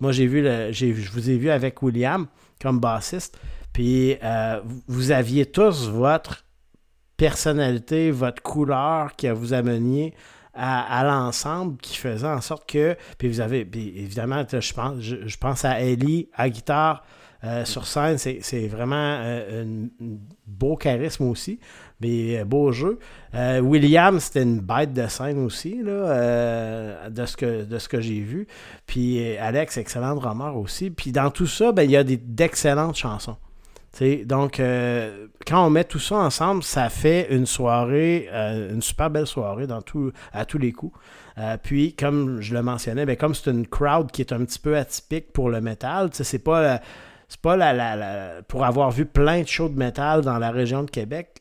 [0.00, 2.26] moi, j'ai vu, le, je vous ai vu avec William
[2.60, 3.38] comme bassiste.
[3.72, 6.44] Puis euh, vous aviez tous votre
[7.16, 10.14] personnalité, votre couleur qui vous ameniez
[10.52, 12.96] à, l'ensemble qui faisait en sorte que.
[13.18, 17.04] Puis vous avez, évidemment, je pense, à Ellie, à guitare.
[17.42, 19.88] Euh, sur scène, c'est vraiment euh, un,
[20.46, 21.58] beau charisme aussi,
[22.00, 22.98] mais beau jeu.
[23.34, 28.20] William, c'était une bête de scène aussi, là, de ce que, de ce que j'ai
[28.20, 28.46] vu.
[28.86, 30.90] Puis Alex, excellent drummer aussi.
[30.90, 33.36] Puis dans tout ça, ben, il y a d'excellentes chansons
[34.24, 39.10] donc, euh, quand on met tout ça ensemble, ça fait une soirée, euh, une super
[39.10, 40.96] belle soirée dans tout, à tous les coups.
[41.38, 44.58] Euh, puis, comme je le mentionnais, ben, comme c'est une crowd qui est un petit
[44.58, 46.80] peu atypique pour le métal, c'est pas,
[47.28, 50.82] c'est pas la, la, pour avoir vu plein de shows de métal dans la région
[50.82, 51.39] de Québec,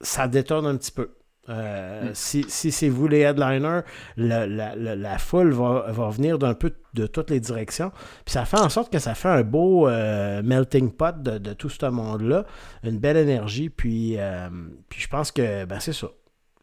[0.00, 1.10] ça détonne un petit peu.
[1.48, 3.82] Euh, si, c'est vous les headliners,
[4.16, 7.92] la, foule va, venir d'un peu de toutes les directions.
[8.24, 11.68] Puis ça fait en sorte que ça fait un beau euh, melting pot de, tout
[11.68, 12.44] ce monde-là.
[12.82, 13.70] Une belle énergie.
[13.70, 14.48] Puis, euh,
[14.88, 16.08] puis je pense que ben, c'est ça.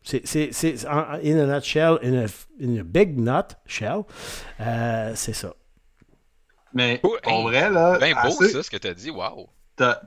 [0.03, 4.01] C'est, in a nutshell, in a, big nut shell,
[5.15, 5.53] c'est ça.
[6.73, 7.97] Mais en vrai, là.
[7.99, 9.47] Bien beau, ça, ce que tu as dit, waouh.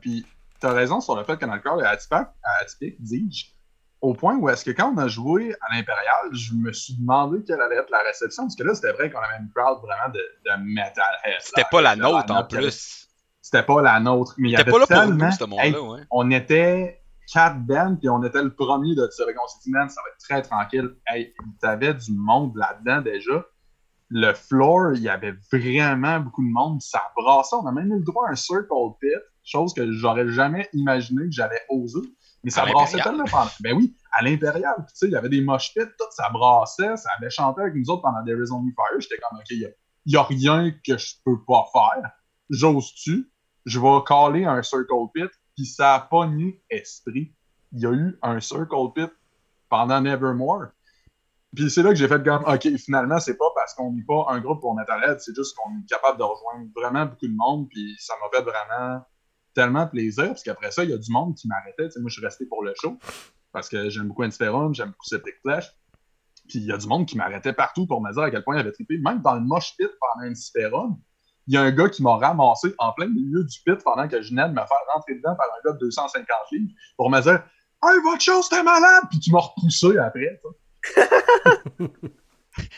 [0.03, 0.27] Puis
[0.61, 2.29] t'as raison sur le fait que notre corps est atypique,
[2.61, 3.57] atypique dis-je
[4.01, 7.43] au point où est-ce que quand on a joué à l'Impérial, je me suis demandé
[7.45, 10.13] quelle allait être la réception, parce que là, c'était vrai qu'on avait une crowd vraiment
[10.13, 11.41] de, de metalhead.
[11.41, 13.09] C'était pas la nôtre, en plus.
[13.41, 16.01] C'était pas la nôtre, mais il y avait pas là pour nous, ce monde-là, ouais.
[16.11, 17.01] On était
[17.33, 19.25] quatre bands, puis on était le premier de ça.
[19.25, 20.97] On s'est dit, man, ça va être très tranquille.
[21.07, 23.45] Hey, t'avais du monde là-dedans déjà.
[24.09, 26.81] Le floor, il y avait vraiment beaucoup de monde.
[26.81, 27.57] Ça brassait.
[27.57, 28.69] On a même eu le droit à un circle
[29.01, 29.11] pit,
[29.47, 32.01] chose que j'aurais jamais imaginé que j'allais oser.
[32.45, 33.51] Mais ça brassait tellement pendant.
[33.61, 34.77] Ben oui, à l'impérial.
[34.89, 37.75] tu sais, il y avait des mosh pits, tout ça brassait, ça avait chanté avec
[37.75, 39.01] nous autres pendant There Is Only Fire.
[39.01, 39.75] J'étais comme, OK, il
[40.07, 42.11] n'y a, rien que je peux pas faire.
[42.51, 43.33] J'ose-tu?
[43.65, 47.35] Je vais caler un circle pit, puis ça a pas ni esprit.
[47.73, 49.11] Il y a eu un circle pit
[49.69, 50.67] pendant Nevermore.
[51.55, 54.27] Puis c'est là que j'ai fait comme, OK, finalement, c'est pas parce qu'on n'est pas
[54.29, 57.69] un groupe pour Metalhead, c'est juste qu'on est capable de rejoindre vraiment beaucoup de monde,
[57.71, 59.01] puis ça m'a fait vraiment
[59.57, 61.89] tellement plaisir, parce qu'après ça, il y a du monde qui m'arrêtait.
[61.99, 62.99] Moi, je suis resté pour le show,
[63.53, 65.67] parce que j'aime beaucoup Inspirum, j'aime beaucoup Septic Flash.
[66.47, 68.57] Puis il y a du monde qui m'arrêtait partout pour me dire à quel point
[68.57, 68.99] il avait trippé.
[68.99, 70.97] Même dans le mosh pit pendant Inspirum,
[71.49, 74.21] il y a un gars qui m'a ramassé en plein milieu du pit pendant que
[74.21, 77.21] je venais de me faire rentrer dedans par un gars de 250 livres pour me
[77.21, 77.43] dire
[77.83, 79.05] Hey, votre chose, c'était malade!
[79.11, 80.41] Puis qui m'a repoussé après.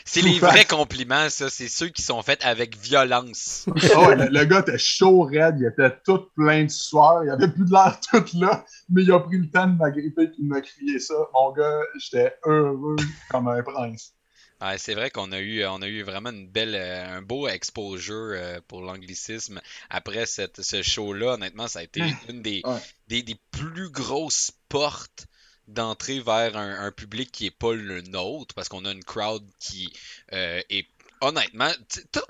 [0.05, 1.49] C'est les vrais compliments, ça.
[1.49, 3.65] C'est ceux qui sont faits avec violence.
[3.95, 7.65] oh, le, gars était chaud, raide, il était tout plein de sueur, il avait plus
[7.65, 10.59] de l'air tout là, mais il a pris le temps de m'agripper et de me
[10.59, 11.13] crier ça.
[11.33, 12.95] Mon gars, j'étais heureux
[13.29, 14.13] comme un prince.
[14.61, 17.47] Ouais, c'est vrai qu'on a eu, on a eu vraiment une belle, euh, un beau
[17.47, 21.35] exposure euh, pour l'anglicisme après cette, ce show-là.
[21.35, 22.61] Honnêtement, ça a été une des,
[23.07, 25.27] des, des, plus grosses portes
[25.69, 29.93] d'entrer vers un, public qui est pas le nôtre parce qu'on a une crowd qui
[30.33, 30.87] euh, est
[31.21, 31.71] honnêtement,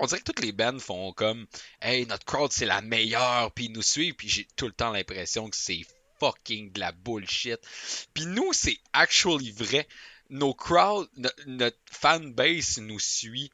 [0.00, 1.46] on dirait que toutes les bands font comme
[1.80, 4.92] Hey, notre crowd c'est la meilleure, puis ils nous suivent, puis j'ai tout le temps
[4.92, 5.82] l'impression que c'est
[6.20, 7.58] fucking de la bullshit.
[8.14, 9.88] Puis nous, c'est actually vrai.
[10.28, 11.08] Nos crowds,
[11.46, 13.50] notre fanbase nous suit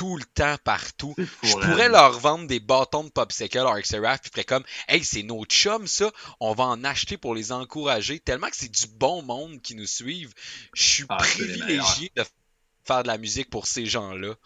[0.00, 1.14] tout le temps partout.
[1.42, 5.22] Je pourrais leur vendre des bâtons de popsicle à XRF puis ferais comme Hey, c'est
[5.22, 6.10] nos chums ça,
[6.40, 8.18] on va en acheter pour les encourager.
[8.18, 10.32] Tellement que c'est du bon monde qui nous suivent.
[10.72, 12.22] Je suis ah, privilégié de
[12.84, 14.36] faire de la musique pour ces gens-là.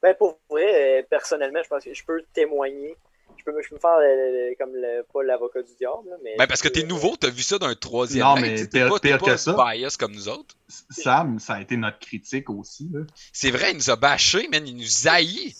[0.00, 2.96] Ben pour vrai, euh, personnellement, je pense que je peux témoigner
[3.44, 6.08] je peux, me faire comme le, pas l'avocat du diable.
[6.22, 8.98] mais ben parce que t'es nouveau, t'as vu ça d'un troisième Non, mais pire, pas,
[9.00, 9.52] pire que ça.
[9.52, 10.54] bias comme nous autres.
[10.68, 12.90] Sam, ça a été notre critique aussi.
[13.32, 15.54] C'est vrai, il nous a bâché, man, il nous haït.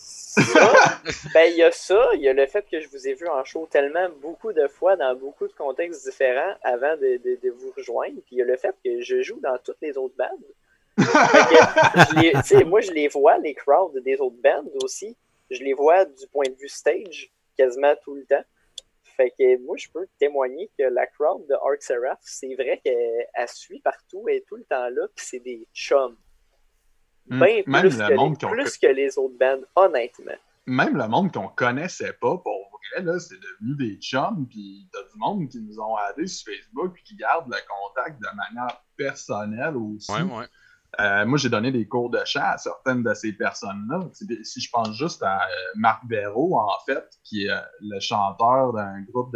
[1.33, 3.27] ben, il y a ça, il y a le fait que je vous ai vu
[3.27, 7.71] en show tellement beaucoup de fois dans beaucoup de contextes différents avant de, de, vous
[7.77, 8.15] rejoindre.
[8.25, 10.29] Puis il y a le fait que je joue dans toutes les autres bandes.
[12.67, 15.15] moi, je les vois, les crowds des autres bandes aussi.
[15.51, 18.43] Je les vois du point de vue stage quasiment tout le temps.
[19.15, 23.47] Fait que moi, je peux témoigner que la crowd de Arc Seraph, c'est vrai qu'elle
[23.47, 26.17] suit partout, et tout le temps là, puis c'est des chums.
[27.27, 27.39] Hmm.
[27.39, 30.33] Ben plus, que, les, plus que les autres bands, honnêtement.
[30.65, 35.03] Même le monde qu'on connaissait pas, pour vrai, là, c'est devenu des chums, puis t'as
[35.03, 38.83] du monde qui nous ont aidés sur Facebook, puis qui gardent le contact de manière
[38.97, 40.11] personnelle aussi.
[40.11, 40.45] Ouais, ouais.
[40.99, 44.01] Euh, moi, j'ai donné des cours de chant à certaines de ces personnes-là.
[44.43, 48.73] Si je pense juste à euh, Marc Béraud, en fait, qui est euh, le chanteur
[48.73, 49.35] d'un groupe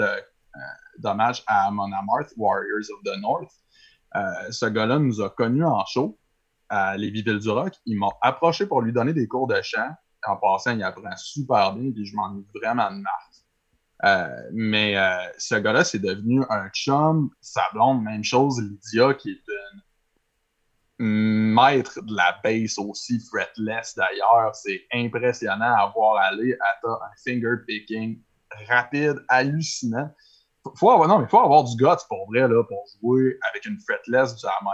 [0.99, 3.51] d'hommage à Mon Amarth, Warriors of the North.
[4.51, 6.17] ce gars-là nous a connus en show
[6.69, 7.73] à Lévis-Ville du Rock.
[7.85, 9.89] Il m'a approché pour lui donner des cours de chant.
[10.25, 14.39] En passant, il apprend super bien, puis je m'en vraiment de marre.
[14.51, 14.95] mais
[15.37, 17.29] ce gars-là, c'est devenu un chum.
[17.39, 19.43] Sa blonde, même chose, Lydia, qui est
[19.73, 19.81] une
[20.99, 24.55] maître de la bass aussi, fretless d'ailleurs.
[24.55, 28.21] C'est impressionnant à voir aller à un finger picking
[28.67, 30.09] rapide, hallucinant.
[30.75, 33.77] Faut avoir, non, mais faut avoir du guts pour vrai là, pour jouer avec une
[33.79, 34.71] fretless du Harmon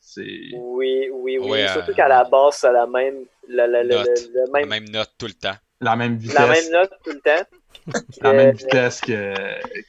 [0.00, 0.50] C'est...
[0.58, 1.68] Oui, oui, oui.
[1.68, 4.04] Surtout qu'à la basse, ça la même, la, la, même...
[4.52, 5.56] la même note tout le temps.
[5.80, 6.38] La même vitesse.
[6.38, 7.46] La même note tout le temps.
[8.20, 9.34] la même vitesse que,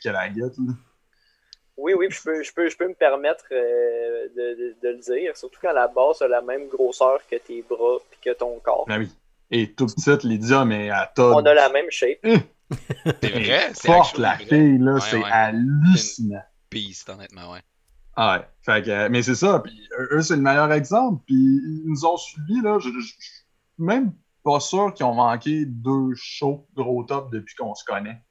[0.04, 0.54] que la guette.
[1.80, 5.38] Oui, oui, je peux, je peux, je peux me permettre euh, de, de, le dire,
[5.38, 8.86] surtout quand la base a la même grosseur que tes bras et que ton corps.
[8.88, 9.10] Ben oui.
[9.52, 11.36] Et tout petit, Lydia, mais à toi.
[11.36, 12.20] On a la même shape.
[12.24, 12.40] Hum.
[13.22, 16.44] c'est vrai, c'est Forte la fille, là, c'est hallucinant.
[16.70, 17.62] Piste, honnêtement, ouais.
[18.16, 18.46] Ah ouais.
[18.62, 21.24] Fait que, mais c'est ça, puis eux, c'est le meilleur exemple.
[21.26, 22.78] Puis ils nous ont suivis, là.
[22.80, 23.16] Je, suis
[23.78, 24.14] même
[24.44, 28.22] pas sûr qu'ils ont manqué deux shows gros top depuis qu'on se connaît.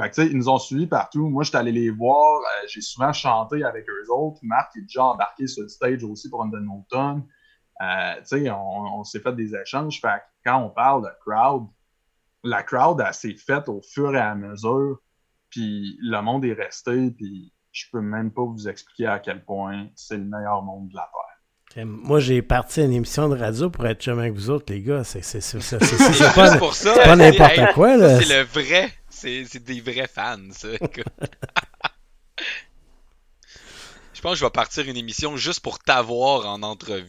[0.00, 1.28] Fait que, ils nous ont suivis partout.
[1.28, 2.40] Moi, j'étais allé les voir.
[2.40, 4.38] Euh, j'ai souvent chanté avec eux autres.
[4.42, 7.24] Marc est déjà embarqué sur le stage aussi pour une de nos tonnes.
[7.82, 10.00] Euh, on, s'est fait des échanges.
[10.00, 11.66] Fait que quand on parle de crowd,
[12.44, 14.98] la crowd, elle s'est faite au fur et à mesure.
[15.50, 17.10] Puis le monde est resté.
[17.10, 20.96] Puis je peux même pas vous expliquer à quel point c'est le meilleur monde de
[20.96, 21.86] la Terre.
[21.86, 24.82] Moi, j'ai parti à une émission de radio pour être chum avec vous autres, les
[24.82, 25.04] gars.
[25.04, 25.20] C'est
[26.34, 27.96] pas, pas n'importe quoi.
[28.20, 30.68] C'est le vrai c'est des vrais fans, ça.
[34.14, 37.06] je pense que je vais partir une émission juste pour t'avoir en entrevue.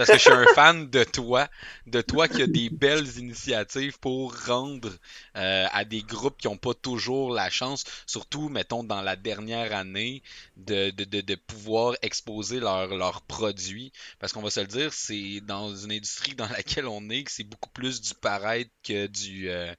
[0.00, 1.46] Parce que je suis un fan de toi,
[1.86, 4.90] de toi qui a des belles initiatives pour rendre
[5.36, 9.76] euh, à des groupes qui n'ont pas toujours la chance, surtout, mettons, dans la dernière
[9.76, 10.22] année,
[10.56, 13.92] de, de, pouvoir exposer leurs produits.
[14.18, 17.30] Parce qu'on va se le dire, c'est dans une industrie dans laquelle on est que
[17.30, 19.74] c'est beaucoup plus du paraître que du, euh,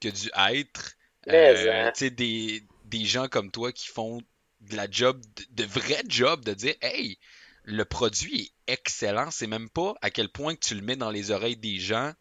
[0.00, 0.92] que du être.
[1.28, 1.92] Euh, hein.
[2.10, 4.22] des, des gens comme toi qui font
[4.60, 7.18] de la job, de, vrais jobs, de dire Hey,
[7.64, 9.30] le produit est excellent.
[9.30, 12.12] C'est même pas à quel point que tu le mets dans les oreilles des gens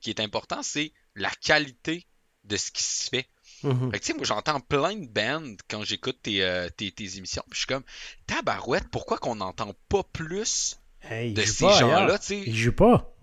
[0.00, 2.06] qui est important, c'est la qualité
[2.44, 3.28] de ce qui se fait.
[3.62, 4.16] Mm-hmm.
[4.16, 7.44] moi, j'entends plein de bands quand j'écoute tes, euh, tes, tes, émissions.
[7.52, 7.84] je suis comme,
[8.26, 10.76] tabarouette, pourquoi qu'on n'entend pas plus
[11.08, 12.18] de ces gens-là?
[12.30, 13.14] Ils jouent pas.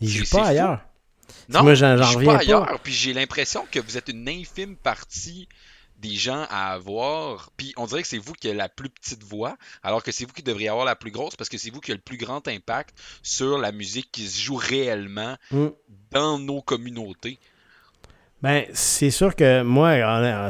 [0.00, 0.87] Ils jouent pas ailleurs.
[1.48, 2.38] Non, moi, j'en reviens pas.
[2.40, 5.48] Ailleurs, puis j'ai l'impression que vous êtes une infime partie
[6.00, 7.50] des gens à avoir.
[7.56, 10.24] Puis on dirait que c'est vous qui avez la plus petite voix, alors que c'est
[10.24, 12.18] vous qui devriez avoir la plus grosse parce que c'est vous qui avez le plus
[12.18, 15.66] grand impact sur la musique qui se joue réellement mm.
[16.12, 17.38] dans nos communautés.
[18.40, 19.96] Ben, c'est sûr que moi,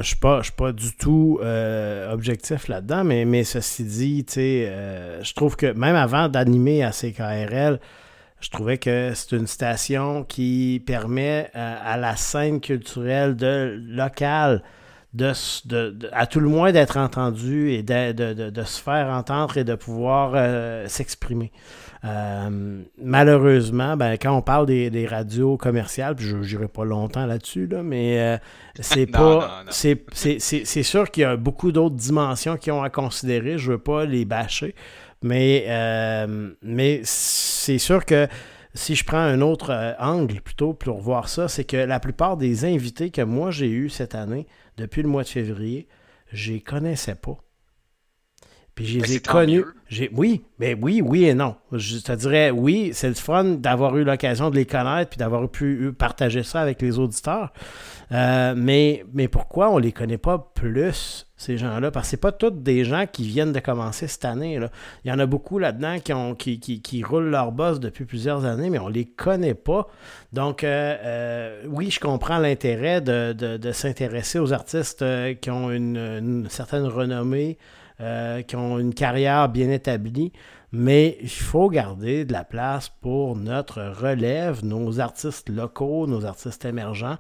[0.03, 4.35] je suis pas, suis pas du tout euh, objectif là-dedans, mais, mais ceci dit, tu
[4.35, 7.81] sais, euh, je trouve que même avant d'animer à CKRL,
[8.41, 14.63] je trouvais que c'est une station qui permet euh, à la scène culturelle de locale
[15.15, 15.33] de,
[16.13, 20.37] à tout le moins d'être entendu et de, se faire entendre et de pouvoir
[20.89, 21.51] s'exprimer.
[22.05, 27.83] Euh, malheureusement, ben, quand on parle des, radios commerciales, je n'irai pas longtemps là-dessus, là,
[27.83, 28.39] mais euh,
[28.79, 29.65] c'est pas.
[29.71, 33.59] C'est sûr qu'il y a beaucoup d'autres dimensions qui ont à considérer.
[33.59, 34.75] Je ne veux pas les bâcher.
[35.23, 38.29] Mais, euh, mais c'est sûr que
[38.75, 42.65] si je prends un autre angle plutôt pour voir ça, c'est que la plupart des
[42.65, 45.89] invités que moi j'ai eus cette année, depuis le mois de février,
[46.33, 47.37] je les connaissais pas.
[48.79, 49.65] Puis je les ai connus.
[50.13, 51.57] Oui, mais oui, oui et non.
[51.73, 55.49] Je te dirais, oui, c'est le fun d'avoir eu l'occasion de les connaître puis d'avoir
[55.49, 57.53] pu partager ça avec les auditeurs.
[58.13, 61.91] Euh, mais, mais pourquoi on les connaît pas plus, ces gens-là?
[61.91, 64.61] Parce que c'est pas tous des gens qui viennent de commencer cette année.
[64.61, 64.71] Là.
[65.05, 68.45] Il y en a beaucoup là-dedans qui, ont, qui, qui, roulent leur boss depuis plusieurs
[68.45, 69.89] années, mais on les connaît pas.
[70.33, 75.05] Donc, euh, euh, oui, je comprends l'intérêt de, s'intéresser aux artistes
[75.41, 77.59] qui ont une certaine renommée.
[78.01, 80.33] Euh, qui ont une carrière bien établie,
[80.71, 86.65] mais il faut garder de la place pour notre relève, nos artistes locaux, nos artistes
[86.65, 87.17] émergents.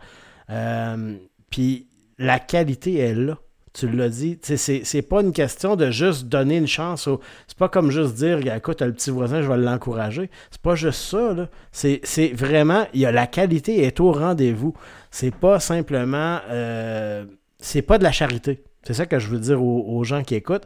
[0.50, 1.16] Euh,
[1.50, 3.38] puis la qualité est là.
[3.72, 7.08] Tu l'as dit, c'est pas une question de juste donner une chance.
[7.08, 7.20] Au...
[7.48, 10.30] C'est pas comme juste dire, écoute, le petit voisin, je vais l'encourager.
[10.52, 11.48] C'est pas juste ça.
[11.72, 14.74] C'est vraiment, y a la qualité est au rendez-vous.
[15.10, 17.24] C'est pas simplement, euh,
[17.58, 18.62] c'est pas de la charité.
[18.88, 20.64] C'est ça que je veux dire aux, gens qui écoutent.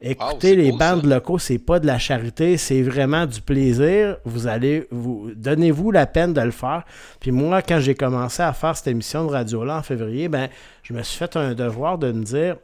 [0.00, 4.18] Écoutez les bandes locaux, c'est pas de la charité, c'est vraiment du plaisir.
[4.24, 6.84] Vous allez vous donnez-vous la peine de le faire.
[7.18, 10.50] Puis moi, quand j'ai commencé à faire cette émission de radio-là en février, ben
[10.84, 12.58] je me suis fait un devoir de me dire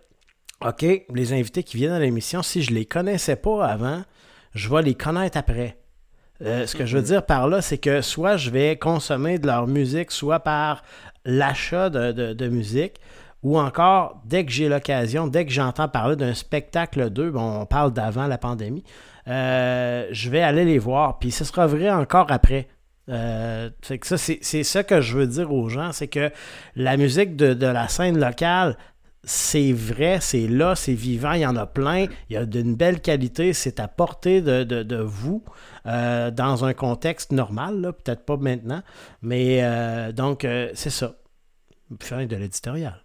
[0.65, 4.05] OK, les invités qui viennent à l'émission, si je les connaissais pas avant,
[4.55, 5.77] je vais les connaître après.
[6.43, 7.07] Euh, ce que je veux mm-hmm.
[7.07, 10.85] dire par là, c'est que soit je vais consommer de leur musique, soit par
[11.25, 13.01] l'achat de musique,
[13.43, 17.67] ou encore, dès que j'ai l'occasion, dès que j'entends parler d'un spectacle 2, bon, on
[17.67, 18.85] parle d'avant la pandémie,
[19.29, 21.19] euh, je vais aller les voir.
[21.19, 22.69] Puis ce sera vrai encore après.
[23.09, 26.31] Euh, c'est ça que je veux dire aux gens, c'est que
[26.77, 28.77] la musique de, la scène locale,
[29.25, 32.75] c'est vrai, c'est là, c'est vivant, il y en a plein, il y a d'une
[32.77, 35.43] belle qualité, c'est à portée de, vous
[35.87, 38.83] euh, dans un contexte normal, peut-être pas maintenant,
[39.23, 39.63] mais
[40.13, 41.17] donc c'est ça.
[41.99, 43.03] Fin de l'éditorial.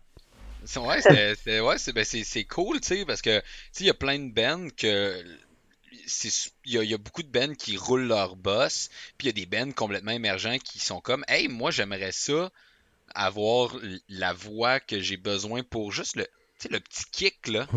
[0.78, 3.42] Ouais, c'est ouais, ben, cool, tu sais, parce que
[3.80, 5.24] il y a plein de bands que
[6.66, 9.46] il y, a beaucoup de bands qui roulent leur boss, puis il y a des
[9.46, 12.52] bands complètement émergents qui sont comme Hey, moi j'aimerais ça
[13.16, 13.76] avoir
[14.10, 16.28] la voix que j'ai besoin pour juste le,
[16.70, 17.68] le petit kick là.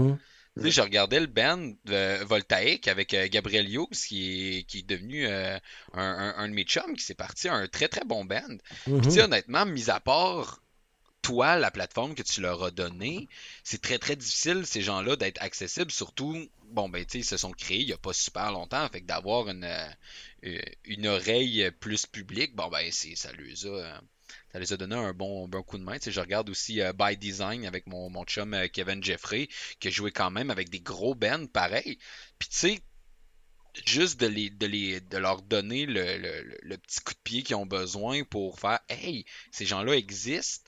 [0.57, 4.79] Tu sais, je regardais le band de Voltaïque avec euh, Gabriel Hughes, qui est, qui
[4.79, 5.57] est devenu euh,
[5.93, 8.57] un, de mes chums, qui s'est parti un très très bon band.
[8.85, 10.61] Puis, tu sais, honnêtement, mis à part
[11.23, 13.29] toi, la plateforme que tu leur as donnée,
[13.65, 17.37] c'est très très difficile ces gens-là d'être accessibles, surtout, bon ben tu sais, ils se
[17.37, 19.65] sont créés il n'y a pas super longtemps, fait que d'avoir une,
[20.45, 24.01] euh, une oreille plus publique, bon ben c'est ça les a
[24.53, 25.97] ça les a donné un bon, coup de main.
[26.05, 29.49] je regarde aussi euh, By Design avec mon, mon chum euh, Kevin Jeffrey,
[29.81, 31.99] qui a joué quand même avec des gros bands pareil.
[32.39, 32.81] Puis tu sais,
[33.87, 36.19] juste de, les, de, les, de leur donner le,
[36.63, 40.68] le, petit coup de pied qu'ils ont besoin pour faire Hey, ces gens-là existent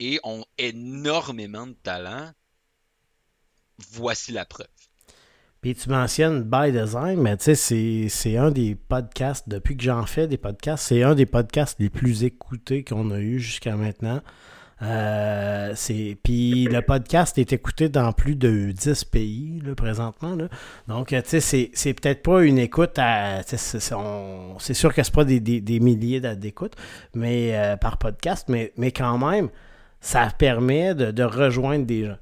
[0.00, 2.30] et ont énormément de talent.
[3.92, 4.66] Voici la preuve.
[5.60, 10.06] Puis tu mentionnes By Design, mais tu sais, c'est un des podcasts, depuis que j'en
[10.06, 14.20] fais des podcasts, c'est un des podcasts les plus écoutés qu'on a eu jusqu'à maintenant.
[14.80, 15.74] Euh,
[16.22, 20.36] puis le podcast est écouté dans plus de 10 pays présentement.
[20.36, 20.48] Là.
[20.86, 23.42] Donc, tu sais, c'est peut-être pas une écoute à.
[23.42, 26.76] C'est sûr que c'est pas des, des, milliers d'écoutes
[27.14, 29.48] mais euh, par podcast, mais, mais quand même,
[30.00, 32.18] ça permet de, rejoindre des gens.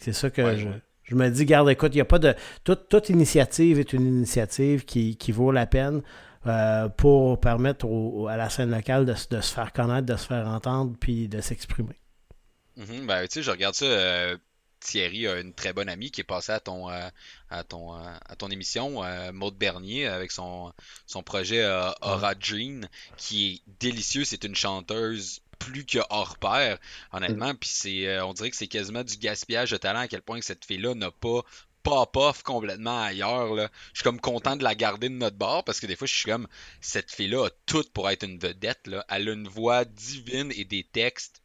[0.00, 0.56] C'est ça que
[1.04, 2.34] je, me dis, garde, écoute, il a pas de.
[2.64, 6.02] Toute, initiative est une initiative qui, vaut la peine
[6.46, 7.86] euh, pour permettre
[8.28, 11.98] à la scène locale de, se faire connaître, de se faire entendre, puis de s'exprimer.
[12.78, 13.06] Mm-hmm.
[13.06, 13.86] ben, tu sais, je regarde ça.
[13.86, 14.36] Euh,
[14.80, 17.08] Thierry a une très bonne amie qui est passée à ton, euh,
[17.50, 19.02] à ton, à ton émission,
[19.32, 20.72] Maude Bernier, avec son,
[21.04, 21.66] son projet
[22.00, 22.86] Aura Jean,
[23.16, 24.24] qui est délicieux.
[24.24, 26.78] C'est une chanteuse plus que hors pair,
[27.12, 27.54] honnêtement.
[27.54, 30.44] Puis c'est, on dirait que c'est quasiment du gaspillage de talent à quel point que
[30.44, 31.42] cette fille-là n'a pas
[31.82, 33.54] pop-off complètement ailleurs.
[33.54, 33.70] Là.
[33.92, 36.14] Je suis comme content de la garder de notre bord parce que des fois, je
[36.14, 36.46] suis comme
[36.80, 38.86] cette fille-là a tout pour être une vedette.
[38.86, 39.04] Là.
[39.08, 41.42] Elle a une voix divine et des textes.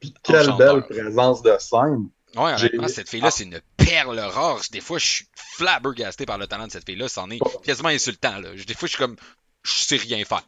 [0.00, 2.10] Puis quelle belle présence de scène.
[2.34, 4.60] Ouais, honnêtement, cette fille-là, c'est une perle rare.
[4.70, 7.08] Des fois, je suis flabbergasté par le talent de cette fille-là.
[7.08, 8.38] C'en est quasiment insultant.
[8.38, 8.50] Là.
[8.54, 9.16] Des fois, je suis comme,
[9.62, 10.42] je sais rien faire.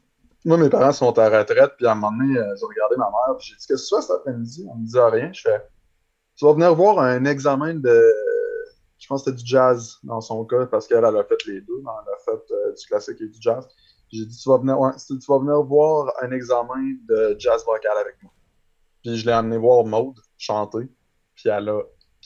[0.48, 3.10] Moi, mes parents sont à retraite, puis à un moment donné, euh, j'ai regardé ma
[3.10, 4.66] mère, puis j'ai dit, qu'est-ce que tu cet après-midi?
[4.66, 5.30] On me dit rien.
[5.30, 5.62] Je fais,
[6.36, 8.14] tu vas venir voir un examen de
[8.98, 11.80] je pense que c'était du jazz dans son cas, parce qu'elle a fait les deux.
[11.80, 13.68] Elle a fait euh, du classique et du jazz.
[14.10, 18.16] J'ai dit, tu vas, venir, tu vas venir voir un examen de jazz vocal avec
[18.22, 18.32] moi.
[19.02, 20.88] Puis je l'ai amené voir Maude chanter.
[21.34, 21.82] Puis elle a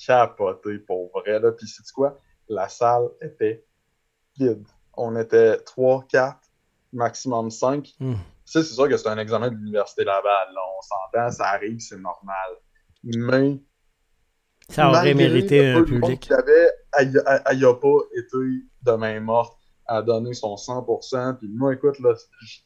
[0.07, 1.41] capoté pour vrai.
[1.41, 1.51] Là.
[1.51, 2.21] Puis c'est quoi?
[2.49, 3.67] La salle était
[4.39, 4.67] vide.
[4.95, 6.39] On était 3, 4,
[6.93, 7.89] maximum 5.
[8.01, 8.15] Hmm.
[8.45, 10.49] c'est sûr que c'est un examen de l'Université Laval.
[10.57, 12.57] On s'entend, ça arrive, c'est normal.
[13.05, 13.61] Mais
[14.69, 16.31] ça aurait mérité un public.
[16.99, 18.37] elle n'a pas été
[18.83, 21.39] de main morte à donner son 100%.
[21.39, 22.15] Puis moi, écoute, là,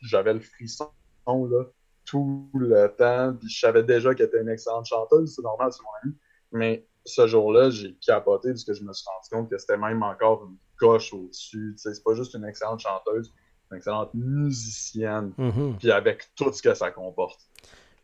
[0.02, 0.90] j'avais le frisson
[1.26, 1.64] là,
[2.04, 3.34] tout le temps.
[3.38, 6.16] Puis je savais déjà qu'elle était une excellente chanteuse, c'est normal, c'est mon ami.
[6.52, 10.02] Mais ce jour-là, j'ai capoté parce que je me suis rendu compte que c'était même
[10.02, 11.74] encore une coche au-dessus.
[11.76, 13.32] C'est pas juste une excellente chanteuse,
[13.70, 15.32] une excellente musicienne.
[15.38, 15.76] Mm-hmm.
[15.78, 17.40] Puis avec tout ce que ça comporte.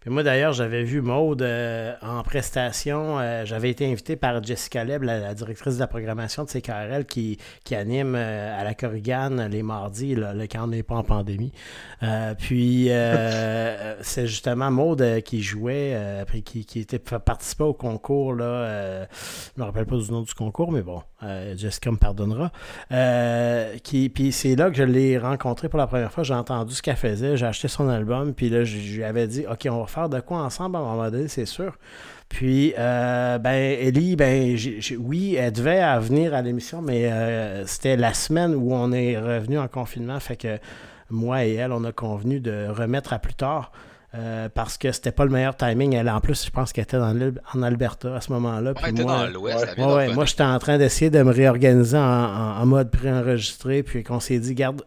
[0.02, 3.20] Puis moi, d'ailleurs, j'avais vu Maude euh, en prestation.
[3.20, 7.38] Euh, j'avais été invité par Jessica Leb, la, directrice de la programmation de CKRL, qui,
[7.62, 11.52] qui anime euh, à la Corrigane les mardis, là, quand on n'est pas en pandémie.
[12.38, 12.88] puis,
[14.00, 15.96] c'est justement Maude qui jouait,
[16.44, 18.34] qui, qui était, participait au concours.
[18.34, 21.00] Là, je me rappelle pas du nom du concours, mais bon,
[21.54, 22.50] Jessica me pardonnera.
[23.84, 26.24] qui, puis c'est là que je l'ai rencontré pour la première fois.
[26.24, 27.36] J'ai entendu ce qu'elle faisait.
[27.36, 28.34] J'ai acheté son album.
[28.34, 30.82] Puis là, je lui avais dit, OK, on va faire de quoi ensemble à un
[30.82, 31.76] moment donné, c'est sûr.
[32.28, 34.56] Puis, euh, ben, Ellie, ben,
[34.98, 39.58] oui, elle devait venir à l'émission, mais euh, c'était la semaine où on est revenu
[39.58, 40.18] en confinement.
[40.18, 40.58] Fait que
[41.10, 43.70] moi et elle, on a convenu de remettre à plus tard.
[44.14, 45.94] Euh, parce que c'était pas le meilleur timing.
[45.94, 48.74] Elle, en plus, je pense qu'elle était en Alberta à ce moment-là.
[48.82, 49.66] Ouais, moi, dans l'Ouest.
[49.78, 53.82] Ouais, moi, j'étais en train d'essayer de me réorganiser en, en mode préenregistré.
[53.82, 54.82] Puis qu'on s'est dit, garde,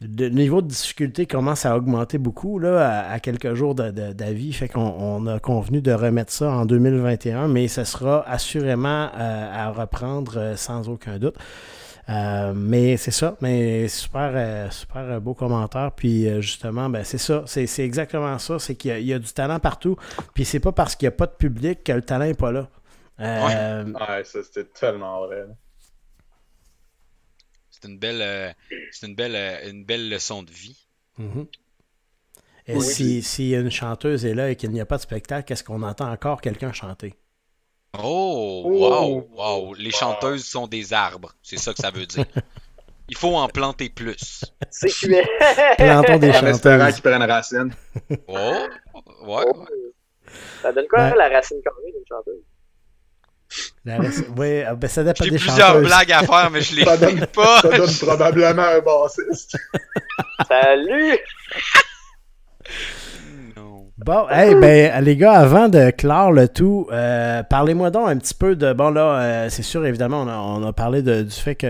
[0.00, 4.52] le niveau de difficulté commence à augmenter beaucoup là, à, quelques jours d'avis.
[4.52, 9.70] Fait qu'on a convenu de remettre ça en 2021, mais ce sera assurément euh, à
[9.70, 11.34] reprendre euh, sans aucun doute.
[12.08, 15.90] Euh, mais c'est ça, mais super, super beau commentaire.
[15.92, 18.58] Puis justement, ben c'est ça, c'est exactement ça.
[18.58, 19.96] C'est qu'il y, a du talent partout.
[20.32, 22.52] Puis c'est pas parce qu'il n'y a pas de public que le talent n'est pas
[22.52, 22.68] là.
[23.18, 25.44] ouais, ça c'était tellement vrai.
[27.80, 28.52] C'est une belle, euh,
[28.90, 30.86] c'est une belle, euh, une belle leçon de vie.
[31.18, 31.46] Mm-hmm.
[32.66, 35.64] Et si, une chanteuse est là et qu'il n'y a pas de spectacle, quest ce
[35.64, 37.14] qu'on entend encore quelqu'un chanter?
[37.98, 39.74] Oh, wow, wow.
[39.74, 41.32] Les chanteuses sont des arbres.
[41.42, 42.26] C'est ça que ça veut dire.
[43.08, 44.44] Il faut en planter plus.
[44.70, 45.26] C'est clair.
[45.78, 46.94] Plantons des chanteuses.
[46.94, 47.72] qui prennent racine.
[48.26, 48.34] Oh,
[49.22, 49.44] ouais.
[49.46, 49.64] Oh.
[50.60, 52.42] Ça donne quoi la racine carrée d'une chanteuse?
[54.36, 57.60] Oui, ah, ben ça dépend J'ai plusieurs blagues à faire, mais je les fais pas.
[57.60, 59.56] Ça donne probablement un bassiste.
[60.48, 61.18] Salut!
[64.04, 68.34] Bon, hey, ben, les gars, avant de clore le tout, euh, parlez-moi donc un petit
[68.34, 68.72] peu de.
[68.72, 71.66] Bon, là, euh, c'est sûr, évidemment, on a, parlé du fait que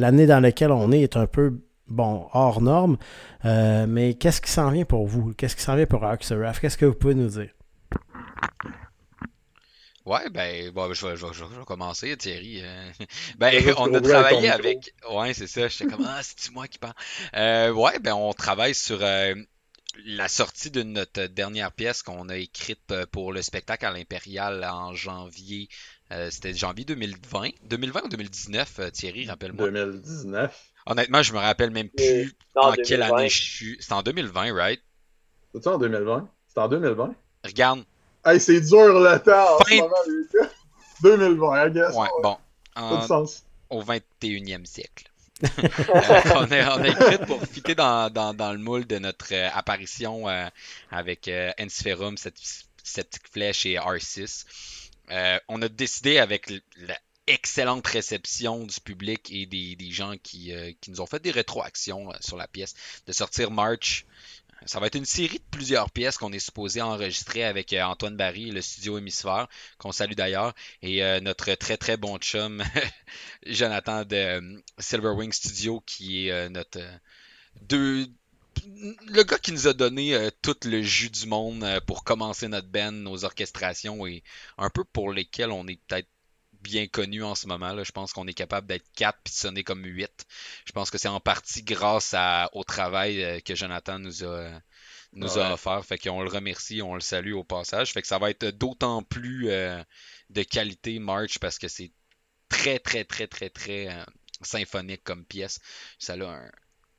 [0.00, 2.96] l'année dans laquelle on est est un peu, bon, hors norme.
[3.44, 5.32] Euh, mais qu'est-ce qui s'en vient pour vous?
[5.36, 6.58] Qu'est-ce qui s'en vient pour Arxeraf?
[6.60, 7.50] Qu'est-ce que vous pouvez nous dire?
[10.04, 12.60] Ouais, ben, bon, je, vais, je, je, vais commencer, Thierry.
[12.62, 12.90] Euh.
[13.38, 14.92] ben, on a travaillé avec.
[15.10, 15.68] Ouais, c'est ça.
[15.68, 16.94] J'étais comme, ah, c'est moi qui parle?
[17.34, 19.34] Euh, ouais, ben, on travaille sur euh,
[20.04, 24.94] la sortie de notre dernière pièce qu'on a écrite pour le spectacle à l'Impérial en
[24.94, 25.68] janvier.
[26.30, 27.50] C'était janvier 2020.
[27.64, 29.70] 2020 ou 2019, Thierry, rappelle-moi?
[29.70, 30.72] 2019.
[30.84, 33.76] Honnêtement, je me rappelle même plus en quelle année je suis.
[33.80, 34.82] C'était en 2020, right?
[35.54, 36.28] C'est en 2020?
[36.48, 37.14] C'est en 2020?
[37.44, 37.84] Regarde,
[38.24, 40.50] Hey, c'est dur le temps en ce moment, les gars.
[41.02, 41.94] 2020, I guess.
[41.94, 42.36] Ouais, bon.
[42.76, 43.06] En...
[43.06, 43.44] sens.
[43.68, 45.10] Au 21e siècle.
[45.42, 45.48] Euh,
[46.34, 50.46] on, a, on, pour fitter dans, dans, dans, le moule de notre euh, apparition euh,
[50.90, 52.38] avec euh, Enspherum, cette,
[52.84, 54.44] cette flèche et R6.
[55.48, 56.52] on a décidé avec
[57.26, 62.12] l'excellente réception du public et des, des gens qui, qui, nous ont fait des rétroactions
[62.20, 62.74] sur la pièce
[63.06, 64.06] de sortir March
[64.66, 68.16] ça va être une série de plusieurs pièces qu'on est supposé enregistrer avec euh, Antoine
[68.16, 69.48] Barry, le studio Hémisphère,
[69.78, 72.62] qu'on salue d'ailleurs, et euh, notre très très bon chum,
[73.46, 76.80] Jonathan de euh, Silverwing Studio, qui est notre
[77.62, 78.06] deux
[79.08, 82.92] le gars qui nous a donné tout le jus du monde pour commencer notre band,
[82.92, 84.22] nos orchestrations et
[84.58, 86.08] un peu pour lesquels on est peut-être
[86.62, 87.72] bien connu en ce moment.
[87.72, 87.84] Là.
[87.84, 90.26] Je pense qu'on est capable d'être 4 puis de sonner comme 8.
[90.66, 92.14] Je pense que c'est en partie grâce
[92.52, 94.50] au travail que Jonathan nous a,
[95.12, 95.84] nous a offert.
[95.84, 97.92] Fait qu'on le remercie, on le salue au passage.
[97.92, 101.90] Fait que ça va être d'autant plus de qualité March parce que c'est
[102.48, 103.88] très, très, très, très, très
[104.44, 105.60] symphonique comme pièce.
[105.98, 106.50] Ça a un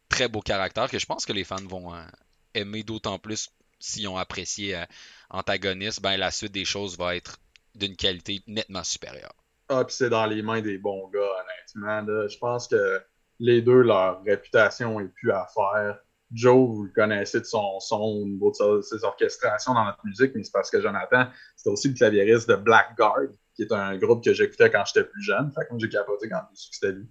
[0.10, 2.06] très beau caractère que je pense que les fans vont euh,
[2.54, 3.50] aimer d'autant plus
[3.80, 4.86] s'ils ont apprécié euh,
[5.30, 6.02] Antagoniste.
[6.02, 7.40] Ben, la suite des choses va être
[7.76, 9.34] d'une qualité nettement supérieure.
[9.70, 12.28] Ah, puis c'est dans les mains des bons gars, honnêtement.
[12.28, 13.02] Je pense que
[13.40, 16.00] les deux, leur réputation est plus à faire.
[16.32, 20.32] Joe, vous le connaissez de son son au niveau de ses orchestrations dans notre musique,
[20.36, 24.24] mais c'est parce que Jonathan, c'est aussi le claviériste de Blackguard, qui est un groupe
[24.24, 25.52] que j'écoutais quand j'étais plus jeune.
[25.52, 27.08] Fait que j'ai capoté quand j'ai su que c'était lui.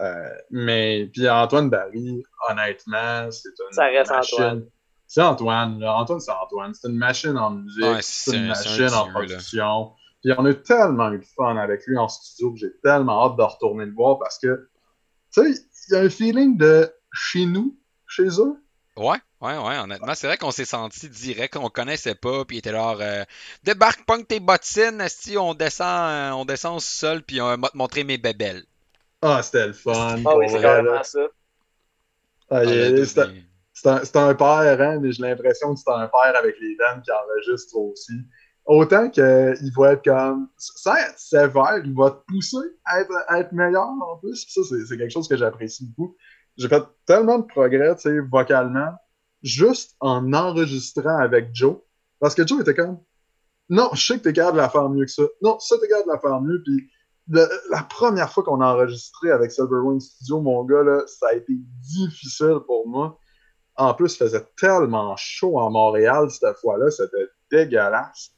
[0.00, 4.66] Euh, mais puis Antoine Barry, honnêtement, c'est une Ça reste Antoine.
[5.06, 5.84] C'est Antoine.
[5.84, 6.74] Antoine, c'est Antoine.
[6.74, 8.02] C'est une machine en musique.
[8.02, 9.92] c'est une machine en production.
[10.24, 13.36] Puis on a tellement eu de fun avec lui en studio que j'ai tellement hâte
[13.36, 14.70] de retourner le voir parce que,
[15.30, 15.60] tu sais,
[15.90, 18.56] il y a un feeling de chez nous, chez eux.
[18.96, 20.14] Ouais, ouais, ouais, honnêtement.
[20.14, 23.24] C'est vrai qu'on s'est senti direct, qu'on connaissait pas, puis il était là, euh,
[23.64, 27.68] débarque, punk tes bottines, si on descend, euh, on descend au sol, puis on va
[27.68, 28.64] te montrer mes bébelles.
[29.20, 30.22] Ah, c'était le fun.
[30.24, 31.20] Ah oui, c'est carrément ça.
[32.50, 37.00] Ah, c'est un, père, hein, mais j'ai l'impression que c'est un père avec les dents
[37.02, 38.12] qui enregistre aussi.
[38.66, 40.48] Autant qu'il va être comme.
[40.56, 43.00] Sans être sévère, il va te pousser à
[43.38, 44.46] être, meilleur en plus.
[44.48, 46.16] Ça, c'est quelque chose que j'apprécie beaucoup.
[46.56, 48.94] J'ai fait tellement de progrès, tu sais, vocalement,
[49.42, 51.76] juste en enregistrant avec Joe.
[52.20, 53.00] Parce que Joe était comme.
[53.68, 55.24] Non, je sais que t'es capable de la faire mieux que ça.
[55.42, 56.62] Non, ça, t'es capable de la faire mieux.
[56.62, 56.90] Puis
[57.28, 61.54] la première fois qu'on a enregistré avec Silverwing Studio, mon gars, là, ça a été
[61.80, 63.18] difficile pour moi.
[63.76, 68.30] En plus, il faisait tellement chaud en Montréal cette fois-là, c'était dégueulasse.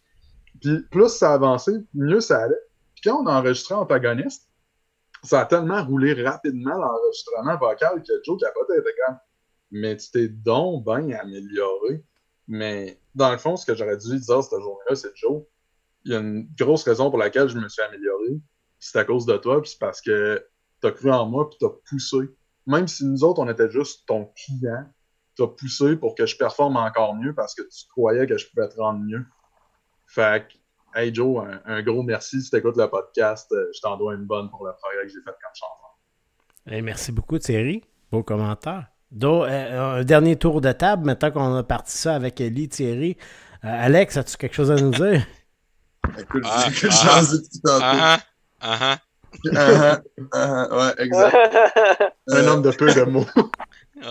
[0.61, 2.61] Puis plus ça avançait, mieux ça allait.
[2.95, 4.49] Puis quand on a enregistré Antagoniste,
[5.23, 9.17] ça a tellement roulé rapidement l'enregistrement vocal que Joe Capote était comme
[9.71, 12.05] Mais tu t'es donc bien amélioré.
[12.49, 15.43] Mais dans le fond, ce que j'aurais dû dire cette journée-là, c'est Joe,
[16.05, 18.41] il y a une grosse raison pour laquelle je me suis amélioré
[18.79, 20.47] c'est à cause de toi, puis c'est parce que
[20.81, 22.37] tu as cru en moi, puis tu as poussé.
[22.67, 24.85] Même si nous autres, on était juste ton client,
[25.37, 28.49] tu as poussé pour que je performe encore mieux parce que tu croyais que je
[28.49, 29.25] pouvais te rendre mieux.
[30.07, 33.51] Fait que, hey Joe, un, gros merci si tu écoutes le podcast.
[33.53, 35.99] Euh, je t'en dois une bonne pour le progrès que j'ai fait comme chanteur.
[36.67, 37.83] Hey, merci beaucoup, Thierry.
[38.11, 38.87] Beau commentaire.
[39.23, 43.17] Euh, un dernier tour de table, maintenant qu'on a parti ça avec Ellie, Thierry.
[43.65, 45.25] Euh, Alex, as-tu quelque chose à nous dire?
[46.19, 46.89] Écoute, ah, j'ai
[47.69, 48.19] ah,
[48.61, 48.99] ah,
[49.45, 49.53] Uh-huh.
[49.53, 50.03] uh-huh.
[50.33, 50.77] uh-huh.
[50.79, 51.37] ouais, exact.
[52.29, 53.27] Un homme de peu de mots.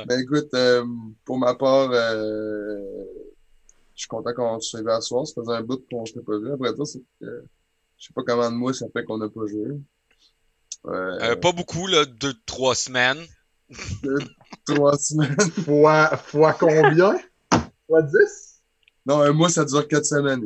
[0.08, 0.86] ben écoute, euh,
[1.26, 2.80] pour ma part, euh,
[3.96, 5.26] je suis content qu'on se soit à soir.
[5.26, 6.52] Ça faisait un bout qu'on ne s'était pas vu.
[6.52, 7.46] Après ça, c'est que
[7.98, 9.80] je sais pas comment de mois ça fait qu'on n'a pas joué.
[10.88, 13.24] Euh, pas beaucoup, là, deux, trois semaines.
[14.04, 14.18] Deux,
[14.68, 15.36] trois semaines.
[15.66, 17.18] fois, fois combien?
[17.88, 18.62] fois dix?
[19.06, 20.44] Non, un mois, ça dure quatre semaines.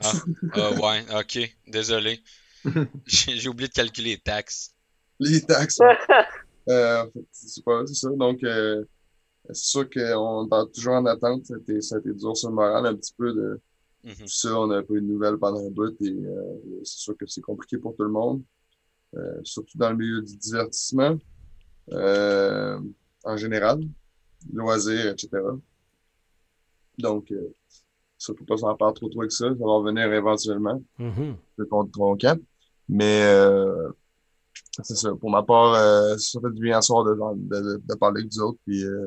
[0.00, 0.12] Ah,
[0.54, 2.20] ah, ouais, ok, désolé.
[3.06, 4.74] J'ai oublié de calculer les taxes.
[5.20, 5.78] Les taxes.
[6.68, 8.08] euh, c'est pas ça.
[8.10, 8.84] Donc, euh,
[9.48, 11.44] c'est sûr qu'on est toujours en attente.
[11.46, 13.60] Ça a, été, dur sur le moral un petit peu de
[14.04, 14.18] mm-hmm.
[14.18, 14.58] tout ça.
[14.60, 17.40] On a un peu de nouvelles pendant un bout et euh, c'est sûr que c'est
[17.40, 18.42] compliqué pour tout le monde.
[19.14, 21.16] Euh, surtout dans le milieu du divertissement
[23.26, 23.80] en général,
[24.52, 25.30] loisirs, etc.
[26.98, 27.32] Donc,
[28.18, 29.48] ça ne peut pas s'en parler trop trop que ça.
[29.48, 30.82] Ça va revenir éventuellement.
[30.98, 31.36] Mm -hmm.
[31.56, 31.90] Le compte
[32.88, 33.90] mais euh,
[34.82, 35.14] c'est ça.
[35.14, 38.32] Pour ma part, euh, ça fait du bien à soir de, de, de, parler avec
[38.32, 39.06] vous autres puis euh,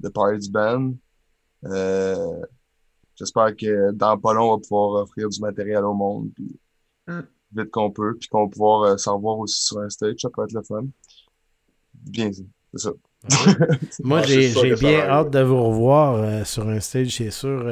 [0.00, 0.92] de parler du band.
[1.64, 2.42] Euh,
[3.16, 6.58] J'espère que dans pas long, on va pouvoir offrir du matériel au monde puis
[7.06, 7.20] mm.
[7.52, 10.16] vite qu'on peut, puis qu'on va pouvoir euh, s'en voir aussi sur un stage.
[10.18, 10.84] Ça peut être le fun.
[11.94, 12.90] Bien, c'est ça.
[14.02, 17.64] Moi, j'ai bien hâte de vous revoir euh, sur un stage, c'est sûr.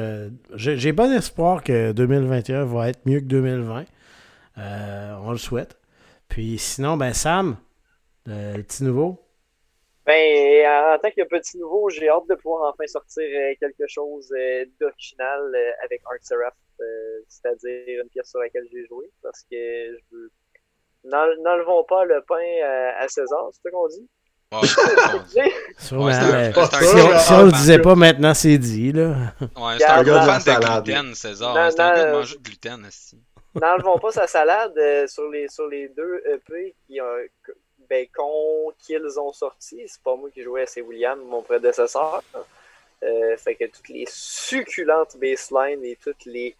[0.55, 3.85] j'ai bon espoir que 2021 va être mieux que 2020.
[4.57, 5.77] Euh, on le souhaite.
[6.29, 7.57] Puis sinon, ben Sam,
[8.25, 9.22] le petit nouveau.
[10.05, 14.33] Ben, en tant que petit nouveau, j'ai hâte de pouvoir enfin sortir euh, quelque chose
[14.79, 16.55] d'original avec Art Seraph,
[17.29, 20.31] c'est-à-dire une pièce sur laquelle j'ai joué, parce que je veux.
[21.05, 22.63] N'enlevons pas le pain
[22.97, 24.09] à César, c'est ce qu'on dit?
[24.61, 28.91] si, on, ne le disait pas maintenant, c'est dit.
[28.91, 29.15] Là.
[29.41, 31.71] Ouais, c'est un gars de gluten, César.
[31.71, 32.85] C'est un gars de manger de gluten.
[32.85, 33.17] Aussi.
[33.59, 37.05] N'enlevons pas sa salade euh, sur, les, sur les deux EP qui ont,
[38.79, 39.83] qu'ils ont sorti.
[39.87, 42.23] C'est pas moi qui jouais, c'est William, mon prédécesseur.
[43.37, 46.55] fait que toutes les succulentes basslines et toutes les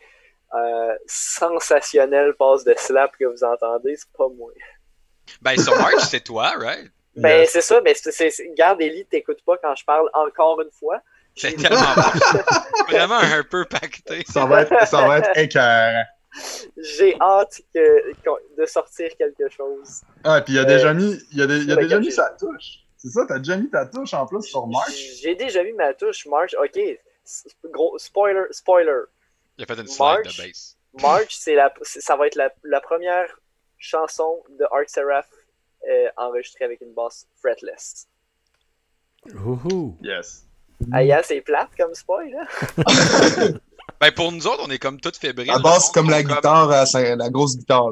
[1.05, 4.51] sensationnelles passes de slap que vous entendez, c'est pas moi.
[5.41, 6.91] Ben, sur March, c'est toi, right?
[7.15, 10.99] Ben, c'est ça, mais c'est, garde Ellie, t'écoutes pas quand je parle encore une fois.
[11.35, 11.79] C'est tellement
[12.89, 14.23] Vraiment un peu pacté.
[14.27, 16.03] Ça va être, ça va être écœurant.
[16.77, 20.01] J'ai hâte que, de sortir quelque chose.
[20.23, 22.85] Ah, puis il a déjà euh, mis, il a, il a déjà mis sa touche.
[22.97, 24.95] C'est ça, t'as déjà mis ta touche en plus sur March?
[25.21, 26.55] J'ai déjà mis ma touche March.
[26.55, 26.79] Ok,
[27.65, 29.03] gros spoiler, spoiler.
[29.57, 30.77] Il a fait une slide de base.
[31.01, 33.27] March, c'est la, ça va être la, la première
[33.77, 35.27] chanson de Art Seraph
[35.89, 38.07] euh, enregistrée avec une basse fretless.
[39.33, 39.97] Ouhou.
[40.01, 40.45] Yes.
[40.91, 42.45] Ah, c'est plate comme spoil, là.
[43.99, 45.47] ben, pour nous autres, on est comme toutes fébriles.
[45.47, 47.91] La basse, comme la guitare, euh, la grosse guitare.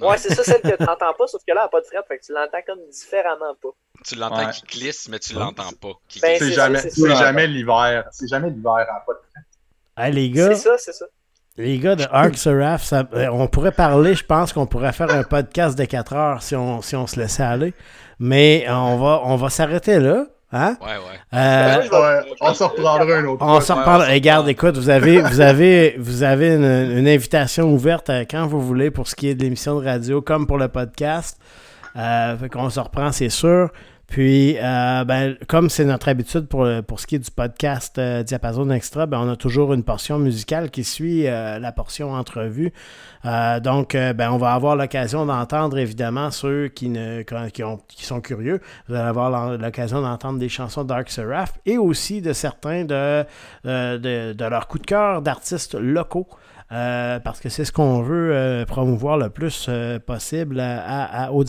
[0.00, 1.86] Ouais, c'est ça, celle que tu n'entends pas, sauf que là, elle n'a pas de
[1.86, 3.68] fret, fait que tu l'entends comme différemment pas.
[4.04, 5.92] Tu l'entends qui glisse, mais tu l'entends pas.
[6.20, 8.04] Ben, c'est jamais, jamais l'hiver.
[8.10, 10.04] C'est jamais l'hiver, elle n'a pas de fret.
[10.04, 10.54] Hey, les gars.
[10.54, 11.04] C'est ça, c'est ça.
[11.58, 15.22] Les gars de Arc Seraph, euh, on pourrait parler, je pense qu'on pourrait faire un
[15.22, 17.74] podcast de 4 heures si on, si on se laissait aller.
[18.18, 20.26] Mais on va, on va s'arrêter là.
[20.52, 20.76] Hein?
[20.82, 21.38] Ouais, ouais.
[21.38, 23.42] Euh, on s'en reprendra un autre.
[23.42, 24.10] On s'en reparlera.
[24.10, 29.08] Regarde, écoute, vous avez, vous avez, vous avez une, invitation ouverte quand vous voulez pour
[29.08, 31.38] ce qui est de l'émission de radio comme pour le podcast.
[31.96, 33.70] Euh, fait qu'on se reprend, c'est sûr.
[34.12, 38.22] Puis, euh, ben, comme c'est notre habitude pour, pour ce qui est du podcast euh,
[38.22, 42.74] Diapason Extra, ben, on a toujours une portion musicale qui suit euh, la portion entrevue.
[43.24, 48.20] donc, ben, on va avoir l'occasion d'entendre, évidemment, ceux qui, ne, qui, ont, qui sont
[48.20, 48.60] curieux.
[48.86, 53.24] Vous allez avoir l'occasion d'entendre des chansons Dark Seraph et aussi de certains de,
[53.64, 56.28] de, de leurs coups de cœur d'artistes locaux.
[56.72, 61.44] Euh, parce que c'est ce qu'on veut euh, promouvoir le plus euh, possible à, au,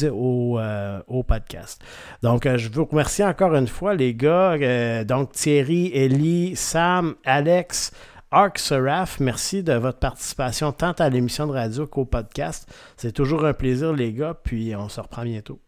[1.07, 1.81] au, podcast.
[2.21, 5.05] Donc, je vous remercie encore une fois, les gars.
[5.05, 7.91] donc, Thierry, Ellie, Sam, Alex,
[8.31, 12.67] Arc Seraph, merci de votre participation tant à l'émission de radio qu'au podcast.
[12.97, 15.61] C'est toujours un plaisir, les gars, puis on se reprend bientôt.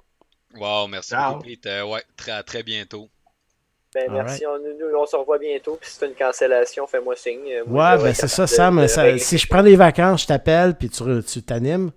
[0.56, 3.10] Wow, merci beaucoup, ouais, très, très bientôt.
[3.96, 4.44] Ben, merci.
[4.46, 5.78] On, on, se revoit bientôt.
[5.80, 7.62] Puis si c'est une cancellation, fais-moi signe.
[7.66, 8.86] ouais, ben c'est ça, Sam.
[9.18, 11.92] si je prends des vacances, je t'appelle puis tu t'animes.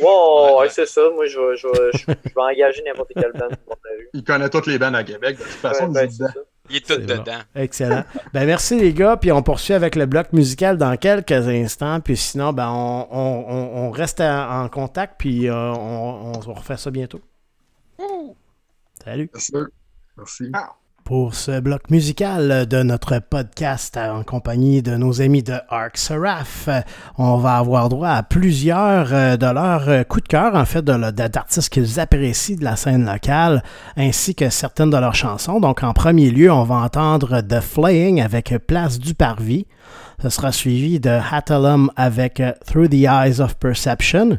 [0.00, 1.02] Wow, ouais, c'est ça.
[1.12, 1.68] Moi, je vais, je
[1.98, 3.48] je, vais engager n'importe quelle band
[4.14, 5.36] Il connaît toutes les bandes à Québec.
[5.36, 6.08] De toute façon, ben,
[6.70, 7.40] il est tout dedans.
[7.54, 8.04] Excellent.
[8.32, 9.16] ben, merci les gars.
[9.16, 12.00] Puis on poursuit avec le bloc musical dans quelques instants.
[12.00, 15.16] Puis sinon, ben, on, on, on reste en contact.
[15.18, 17.20] Puis euh, on, on, refait ça bientôt.
[19.04, 19.28] Salut.
[19.34, 19.52] Merci.
[20.16, 20.44] Merci
[21.04, 26.68] pour ce bloc musical de notre podcast en compagnie de nos amis de Arc Seraph.
[27.18, 31.68] On va avoir droit à plusieurs euh, de leurs coups de cœur, en fait, d'artistes
[31.68, 33.62] qu'ils apprécient de la scène locale,
[33.96, 35.60] ainsi que certaines de leurs chansons.
[35.60, 39.66] Donc, en premier lieu, on va entendre The Flaying avec Place du Parvis.
[40.22, 44.38] Ce sera suivi de Hatalum avec Through the Eyes of Perception.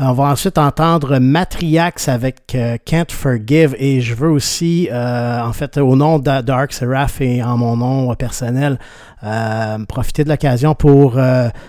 [0.00, 5.40] Euh, on va ensuite entendre Matriax avec euh, Can't Forgive et je veux aussi, euh,
[5.40, 8.78] en fait, au nom de Dark Seraph et en mon nom personnel,
[9.88, 11.16] profiter de l'occasion pour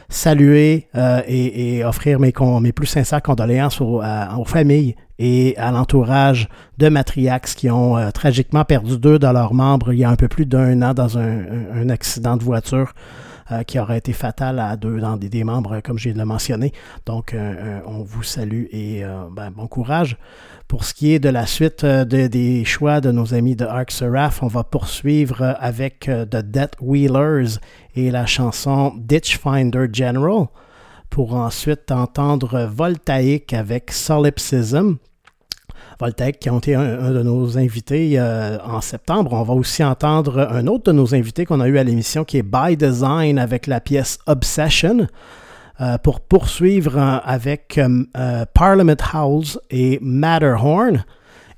[0.09, 0.87] saluer
[1.27, 4.01] et, offrir mes, mes, plus sincères condoléances aux,
[4.45, 6.49] familles et à l'entourage
[6.79, 10.27] de Matriax qui ont tragiquement perdu deux de leurs membres il y a un peu
[10.27, 12.93] plus d'un an dans un accident de voiture.
[13.51, 16.71] Euh, qui aurait été fatal à deux dans des, membres, comme j'ai le mentionné.
[17.05, 20.17] Donc, euh, euh, on vous salue et ben, bon courage.
[20.69, 24.41] Pour ce qui est de la suite des choix de nos amis de Arc Seraph,
[24.43, 27.59] on va poursuivre avec The Death Wheelers
[27.95, 30.45] et la chanson Ditch Finder General
[31.09, 34.95] pour ensuite entendre Voltaïque avec Solipsism
[36.11, 39.31] Qui ont été un, de nos invités euh, en septembre.
[39.31, 42.37] On va aussi entendre un autre de nos invités qu'on a eu à l'émission qui
[42.37, 45.07] est By Design avec la pièce Obsession.
[45.81, 47.79] Euh, pour poursuivre euh, avec
[48.53, 51.05] Parliament House et Matterhorn.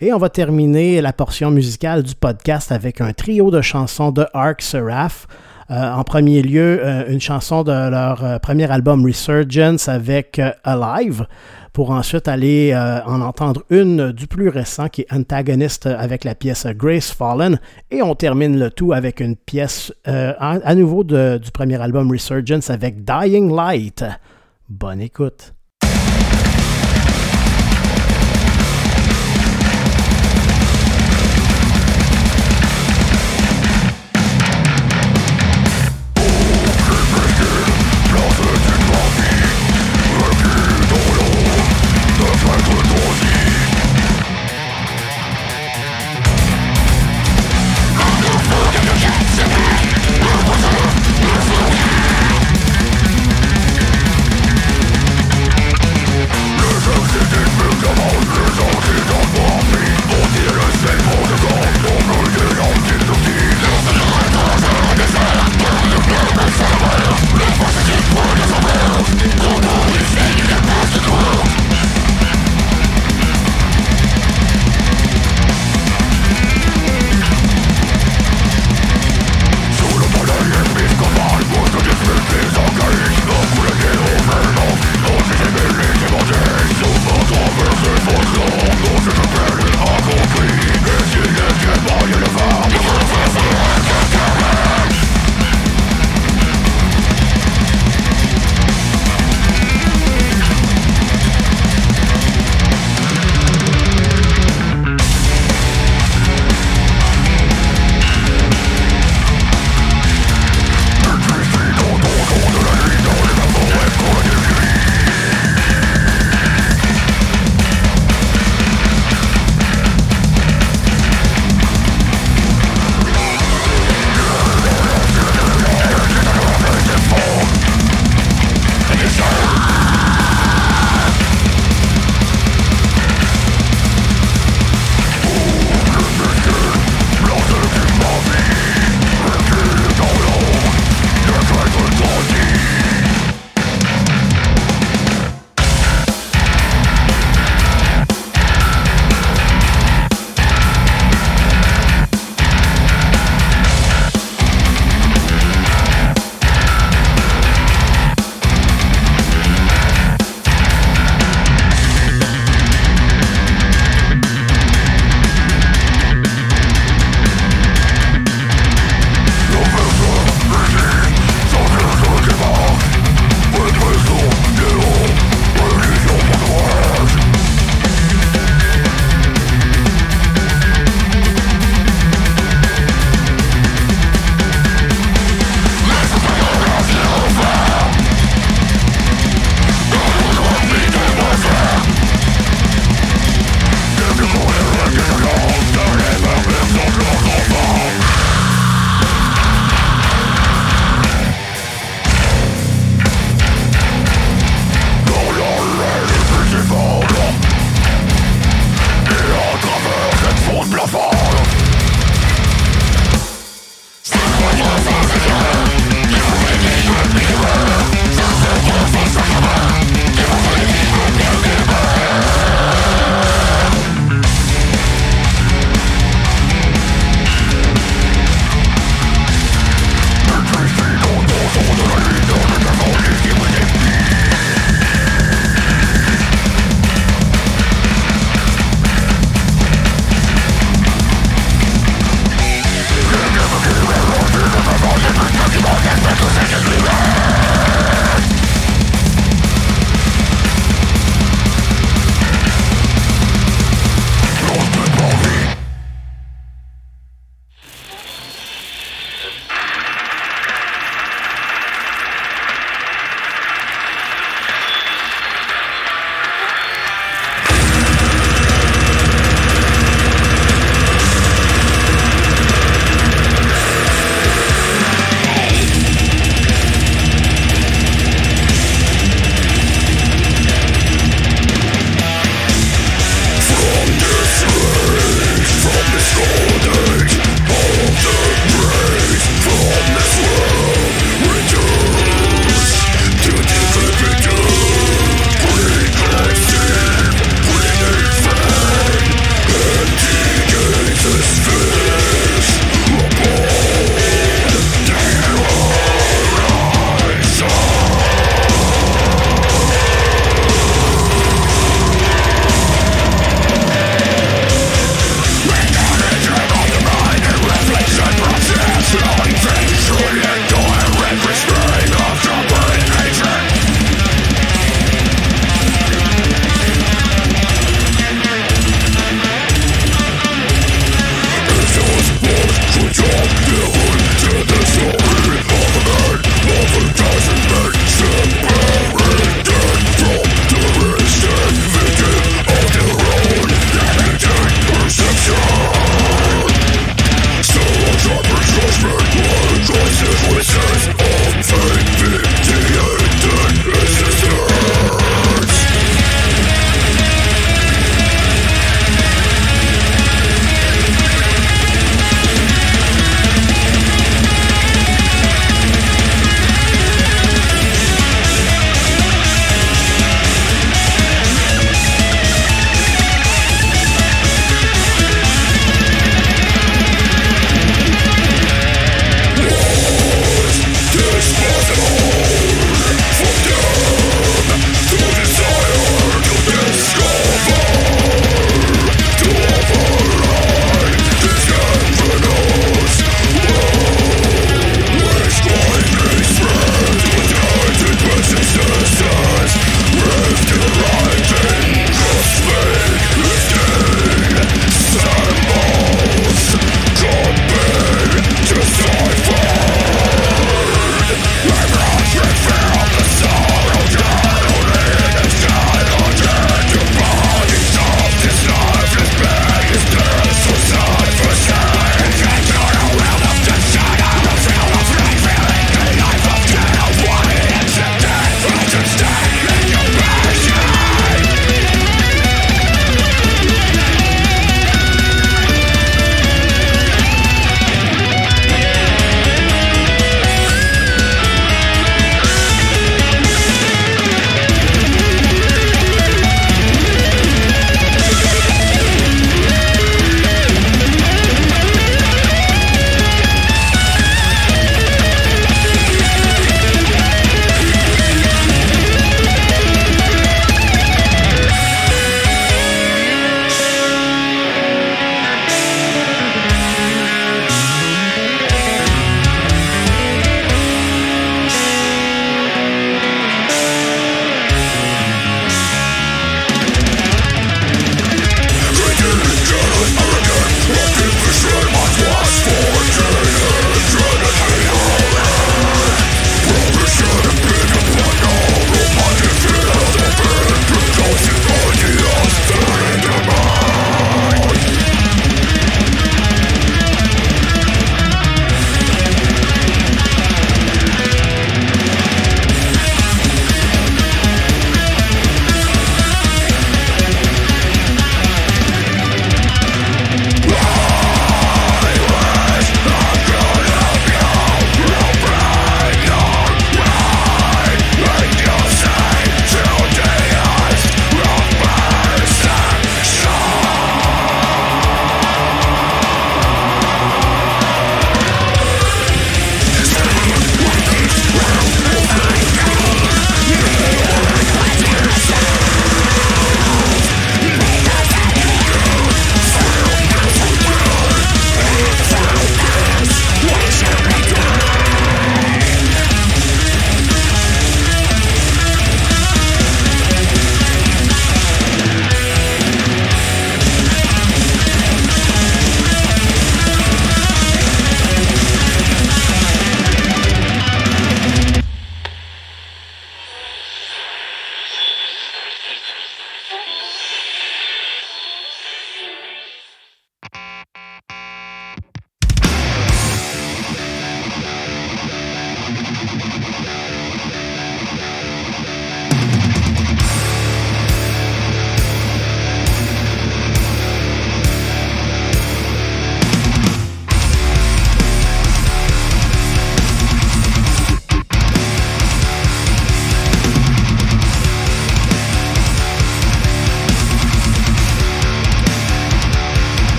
[0.00, 4.26] Et on va terminer la portion musicale du podcast avec un trio de chansons de
[4.34, 5.26] Arc Seraph.
[5.70, 11.26] en premier lieu, une chanson de leur premier album Resurgence avec Alive
[11.74, 16.36] pour ensuite aller euh, en entendre une du plus récent qui est Antagonist avec la
[16.36, 17.58] pièce Grace Fallen.
[17.90, 22.70] Et on termine le tout avec une pièce euh, à, nouveau du premier album Resurgence
[22.70, 24.04] avec Dying Light.
[24.68, 25.53] Bonne écoute.